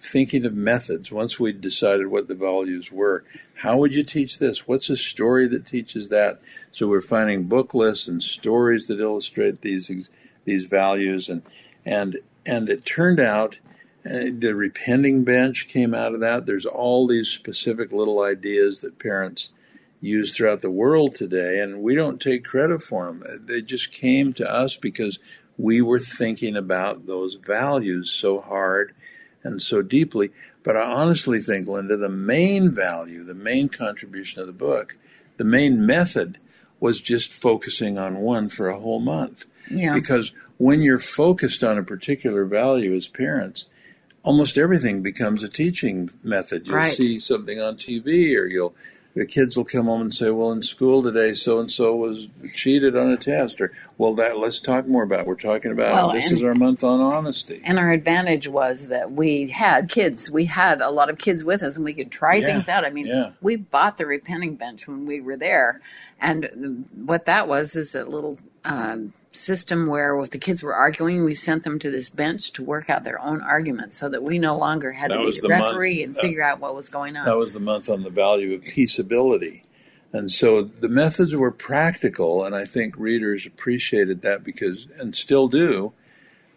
thinking 0.00 0.46
of 0.46 0.54
methods. 0.54 1.12
Once 1.12 1.38
we 1.38 1.52
decided 1.52 2.06
what 2.06 2.28
the 2.28 2.34
values 2.34 2.90
were, 2.90 3.24
how 3.56 3.76
would 3.76 3.94
you 3.94 4.02
teach 4.02 4.38
this? 4.38 4.66
What's 4.66 4.88
a 4.88 4.96
story 4.96 5.46
that 5.48 5.66
teaches 5.66 6.08
that? 6.08 6.40
So 6.72 6.86
we're 6.86 7.02
finding 7.02 7.44
book 7.44 7.74
lists 7.74 8.08
and 8.08 8.22
stories 8.22 8.86
that 8.86 9.00
illustrate 9.00 9.60
these 9.60 10.08
these 10.44 10.64
values, 10.66 11.28
and 11.28 11.42
and 11.84 12.18
and 12.46 12.70
it 12.70 12.86
turned 12.86 13.20
out 13.20 13.58
uh, 14.06 14.30
the 14.38 14.54
repenting 14.54 15.24
bench 15.24 15.66
came 15.68 15.94
out 15.94 16.14
of 16.14 16.20
that. 16.20 16.46
There's 16.46 16.66
all 16.66 17.06
these 17.06 17.28
specific 17.28 17.92
little 17.92 18.22
ideas 18.22 18.80
that 18.80 18.98
parents 18.98 19.50
use 20.00 20.34
throughout 20.36 20.60
the 20.60 20.70
world 20.70 21.14
today, 21.14 21.60
and 21.60 21.82
we 21.82 21.94
don't 21.94 22.20
take 22.20 22.44
credit 22.44 22.82
for 22.82 23.06
them. 23.06 23.24
They 23.46 23.62
just 23.62 23.90
came 23.90 24.32
to 24.34 24.50
us 24.50 24.76
because 24.76 25.18
we 25.58 25.80
were 25.80 26.00
thinking 26.00 26.56
about 26.56 27.06
those 27.06 27.34
values 27.34 28.10
so 28.10 28.40
hard 28.40 28.94
and 29.42 29.60
so 29.60 29.82
deeply. 29.82 30.30
But 30.62 30.76
I 30.76 30.82
honestly 30.82 31.40
think, 31.40 31.66
Linda, 31.66 31.96
the 31.96 32.08
main 32.08 32.72
value, 32.72 33.24
the 33.24 33.34
main 33.34 33.68
contribution 33.68 34.40
of 34.40 34.46
the 34.46 34.52
book, 34.52 34.96
the 35.36 35.44
main 35.44 35.86
method 35.86 36.38
was 36.80 37.00
just 37.00 37.32
focusing 37.32 37.98
on 37.98 38.18
one 38.18 38.48
for 38.48 38.68
a 38.68 38.78
whole 38.78 39.00
month. 39.00 39.46
Yeah. 39.70 39.94
Because 39.94 40.32
when 40.58 40.82
you're 40.82 40.98
focused 40.98 41.64
on 41.64 41.78
a 41.78 41.82
particular 41.82 42.44
value 42.44 42.94
as 42.94 43.08
parents, 43.08 43.68
almost 44.26 44.58
everything 44.58 45.00
becomes 45.02 45.42
a 45.42 45.48
teaching 45.48 46.10
method. 46.22 46.66
You'll 46.66 46.76
Right. 46.76 46.92
see 46.92 47.18
something 47.18 47.60
on 47.60 47.76
TV, 47.76 48.36
or 48.36 48.44
you'll 48.46 48.74
the 49.14 49.24
kids 49.24 49.56
will 49.56 49.64
come 49.64 49.86
home 49.86 50.02
and 50.02 50.12
say, 50.12 50.28
"Well, 50.30 50.52
in 50.52 50.60
school 50.60 51.02
today, 51.02 51.32
so 51.32 51.58
and 51.58 51.70
so 51.70 51.96
was 51.96 52.26
cheated 52.52 52.94
on 52.94 53.10
a 53.10 53.16
test," 53.16 53.62
or 53.62 53.72
"Well, 53.96 54.12
that 54.16 54.36
let's 54.36 54.60
talk 54.60 54.86
more 54.86 55.04
about. 55.04 55.20
It. 55.20 55.26
We're 55.26 55.36
talking 55.36 55.72
about 55.72 55.94
Well, 55.94 56.10
this 56.10 56.26
and- 56.28 56.36
is 56.36 56.44
our 56.44 56.54
month 56.54 56.84
on 56.84 57.00
honesty." 57.00 57.62
And 57.64 57.78
our 57.78 57.92
advantage 57.92 58.46
was 58.46 58.88
that 58.88 59.12
we 59.12 59.46
had 59.46 59.88
kids. 59.88 60.30
We 60.30 60.44
had 60.44 60.82
a 60.82 60.90
lot 60.90 61.08
of 61.08 61.16
kids 61.16 61.42
with 61.44 61.62
us, 61.62 61.76
and 61.76 61.84
we 61.86 61.94
could 61.94 62.10
try 62.10 62.34
Yeah, 62.34 62.52
things 62.52 62.68
out. 62.68 62.84
I 62.84 62.90
mean, 62.90 63.06
yeah. 63.06 63.30
we 63.40 63.56
bought 63.56 63.96
the 63.96 64.04
repenting 64.04 64.54
bench 64.56 64.86
when 64.86 65.06
we 65.06 65.22
were 65.22 65.38
there, 65.38 65.80
and 66.20 66.84
what 66.94 67.24
that 67.24 67.48
was 67.48 67.74
is 67.74 67.94
a 67.94 68.04
little 68.04 68.38
um, 68.66 69.12
system 69.32 69.86
where, 69.86 70.18
if 70.20 70.30
the 70.30 70.38
kids 70.38 70.62
were 70.62 70.74
arguing, 70.74 71.24
we 71.24 71.34
sent 71.34 71.62
them 71.62 71.78
to 71.78 71.90
this 71.90 72.08
bench 72.08 72.52
to 72.52 72.62
work 72.62 72.90
out 72.90 73.04
their 73.04 73.20
own 73.20 73.40
arguments, 73.40 73.96
so 73.96 74.08
that 74.08 74.22
we 74.22 74.38
no 74.38 74.56
longer 74.56 74.92
had 74.92 75.10
That 75.10 75.18
to 75.18 75.24
be 75.24 75.30
the 75.32 75.40
the 75.42 75.48
month- 75.48 75.74
referee 75.74 76.02
and 76.02 76.16
figure 76.16 76.42
out 76.42 76.60
what 76.60 76.74
was 76.74 76.88
going 76.88 77.16
on. 77.16 77.26
That 77.26 77.36
was 77.36 77.52
the 77.52 77.60
month 77.60 77.88
on 77.88 78.02
the 78.02 78.10
value 78.10 78.54
of 78.54 78.62
peaceability. 78.62 79.62
And 80.12 80.30
so 80.30 80.62
the 80.62 80.88
methods 80.88 81.34
were 81.34 81.50
practical, 81.50 82.44
and 82.44 82.54
I 82.54 82.64
think 82.64 82.96
readers 82.96 83.44
appreciated 83.44 84.22
that 84.22 84.44
because, 84.44 84.86
and 84.98 85.14
still 85.14 85.48
do. 85.48 85.92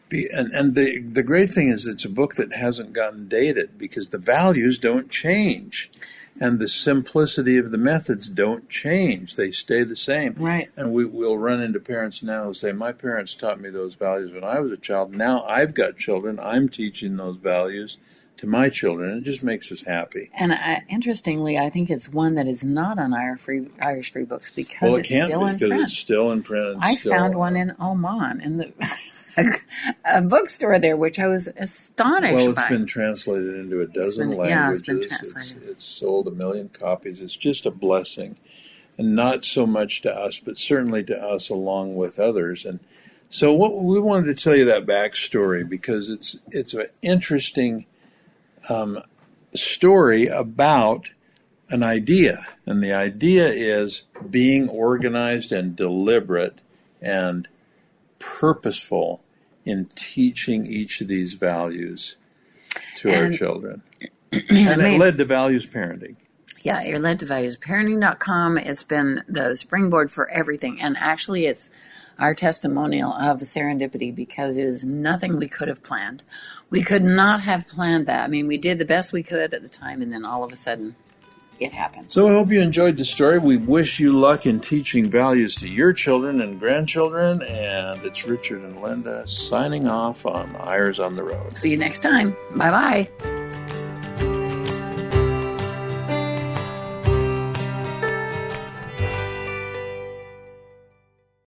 Be, 0.07 0.27
and 0.31 0.51
and 0.53 0.75
the, 0.75 1.01
the 1.01 1.23
great 1.23 1.51
thing 1.51 1.67
is 1.67 1.85
it's 1.85 2.05
a 2.05 2.09
book 2.09 2.35
that 2.35 2.53
hasn't 2.53 2.93
gotten 2.93 3.27
dated 3.27 3.77
because 3.77 4.09
the 4.09 4.17
values 4.17 4.79
don't 4.79 5.09
change. 5.09 5.91
And 6.41 6.57
the 6.59 6.67
simplicity 6.69 7.57
of 7.57 7.71
the 7.71 7.77
methods 7.77 8.29
don't 8.29 8.69
change. 8.69 9.35
They 9.35 9.51
stay 9.51 9.83
the 9.83 9.95
same. 9.95 10.35
Right. 10.37 10.69
And 10.77 10.93
we 10.93 11.03
will 11.05 11.37
run 11.37 11.61
into 11.61 11.79
parents 11.79 12.23
now 12.23 12.45
who 12.45 12.53
say, 12.53 12.71
My 12.71 12.91
parents 12.93 13.35
taught 13.35 13.59
me 13.59 13.69
those 13.69 13.95
values 13.95 14.31
when 14.31 14.43
I 14.43 14.59
was 14.59 14.71
a 14.71 14.77
child. 14.77 15.13
Now 15.13 15.43
I've 15.45 15.73
got 15.73 15.97
children. 15.97 16.39
I'm 16.41 16.69
teaching 16.69 17.17
those 17.17 17.37
values 17.37 17.97
to 18.37 18.47
my 18.47 18.69
children. 18.69 19.17
It 19.17 19.23
just 19.25 19.43
makes 19.43 19.69
us 19.69 19.83
happy. 19.83 20.31
And 20.33 20.53
I, 20.53 20.83
interestingly, 20.87 21.57
I 21.57 21.69
think 21.69 21.89
it's 21.89 22.07
one 22.07 22.35
that 22.35 22.47
is 22.47 22.63
not 22.63 22.97
on 22.97 23.13
Irish 23.13 23.41
Free, 23.41 23.67
Irish 23.81 24.13
Free 24.13 24.23
Books 24.23 24.49
because 24.55 24.81
Well, 24.81 24.95
it 24.95 24.99
it's 25.01 25.09
can't 25.09 25.25
still 25.27 25.39
be 25.41 25.45
in 25.47 25.53
because 25.55 25.69
print. 25.69 25.83
it's 25.83 25.97
still 25.97 26.31
in 26.31 26.43
print. 26.43 26.75
and 26.75 26.83
I 26.83 26.95
found 26.95 27.35
one 27.35 27.57
in 27.57 27.75
Oman 27.81 28.39
in 28.39 28.55
the 28.57 28.71
a 30.05 30.21
bookstore 30.21 30.79
there, 30.79 30.97
which 30.97 31.19
I 31.19 31.27
was 31.27 31.47
astonished 31.47 32.33
Well, 32.33 32.49
it's 32.49 32.61
by. 32.61 32.69
been 32.69 32.85
translated 32.85 33.55
into 33.55 33.81
a 33.81 33.85
dozen 33.87 34.29
been- 34.31 34.39
yeah, 34.39 34.71
it's 34.71 34.81
languages. 34.81 34.81
been 34.87 35.03
it's, 35.03 35.17
translated. 35.33 35.69
it's 35.69 35.85
sold 35.85 36.27
a 36.27 36.31
million 36.31 36.69
copies. 36.69 37.21
It's 37.21 37.35
just 37.35 37.65
a 37.65 37.71
blessing, 37.71 38.37
and 38.97 39.15
not 39.15 39.43
so 39.45 39.65
much 39.65 40.01
to 40.01 40.13
us, 40.13 40.39
but 40.39 40.57
certainly 40.57 41.03
to 41.05 41.17
us 41.17 41.49
along 41.49 41.95
with 41.95 42.19
others. 42.19 42.65
And 42.65 42.79
so, 43.29 43.53
what 43.53 43.81
we 43.83 43.99
wanted 43.99 44.35
to 44.35 44.43
tell 44.43 44.55
you 44.55 44.65
that 44.65 44.85
backstory 44.85 45.67
because 45.67 46.09
it's 46.09 46.39
it's 46.51 46.73
an 46.73 46.87
interesting 47.01 47.85
um, 48.69 49.01
story 49.53 50.27
about 50.27 51.09
an 51.69 51.83
idea, 51.83 52.47
and 52.65 52.81
the 52.83 52.91
idea 52.91 53.47
is 53.49 54.01
being 54.29 54.67
organized 54.67 55.51
and 55.51 55.75
deliberate 55.75 56.61
and 57.01 57.47
purposeful 58.17 59.21
in 59.65 59.85
teaching 59.95 60.65
each 60.65 61.01
of 61.01 61.07
these 61.07 61.33
values 61.33 62.17
to 62.97 63.13
our 63.13 63.29
children. 63.31 63.83
And 64.31 64.79
it 64.79 64.99
led 64.99 65.17
to 65.17 65.25
values 65.25 65.65
parenting. 65.65 66.15
Yeah, 66.61 66.83
you're 66.83 66.99
led 66.99 67.19
to 67.21 67.25
values. 67.25 67.57
Parenting.com, 67.57 68.59
it's 68.59 68.83
been 68.83 69.23
the 69.27 69.55
springboard 69.57 70.11
for 70.11 70.29
everything. 70.29 70.79
And 70.79 70.95
actually, 70.99 71.47
it's 71.47 71.71
our 72.19 72.35
testimonial 72.35 73.13
of 73.13 73.39
serendipity 73.39 74.13
because 74.13 74.57
it 74.57 74.65
is 74.65 74.83
nothing 74.83 75.37
we 75.37 75.47
could 75.47 75.67
have 75.67 75.81
planned. 75.81 76.21
We 76.69 76.83
could 76.83 77.03
not 77.03 77.41
have 77.41 77.67
planned 77.67 78.07
that. 78.07 78.23
I 78.23 78.27
mean, 78.27 78.45
we 78.45 78.57
did 78.57 78.77
the 78.77 78.85
best 78.85 79.13
we 79.13 79.23
could 79.23 79.53
at 79.53 79.63
the 79.63 79.69
time, 79.69 80.01
and 80.01 80.13
then 80.13 80.25
all 80.25 80.43
of 80.43 80.53
a 80.53 80.57
sudden, 80.57 80.95
it 81.59 81.73
happened. 81.73 82.11
So 82.11 82.27
I 82.27 82.31
hope 82.31 82.49
you 82.49 82.61
enjoyed 82.61 82.97
the 82.97 83.05
story. 83.05 83.39
We 83.39 83.57
wish 83.57 83.99
you 83.99 84.11
luck 84.11 84.45
in 84.45 84.59
teaching 84.59 85.09
values 85.09 85.55
to 85.57 85.67
your 85.67 85.93
children 85.93 86.41
and 86.41 86.59
grandchildren. 86.59 87.41
And 87.41 88.03
it's 88.03 88.27
Richard 88.27 88.63
and 88.63 88.81
Linda 88.81 89.27
signing 89.27 89.87
off 89.87 90.25
on 90.25 90.55
Eyres 90.55 90.99
on 90.99 91.15
the 91.15 91.23
Road. 91.23 91.55
See 91.55 91.71
you 91.71 91.77
next 91.77 91.99
time. 91.99 92.35
Bye 92.55 92.71
bye. 93.19 93.38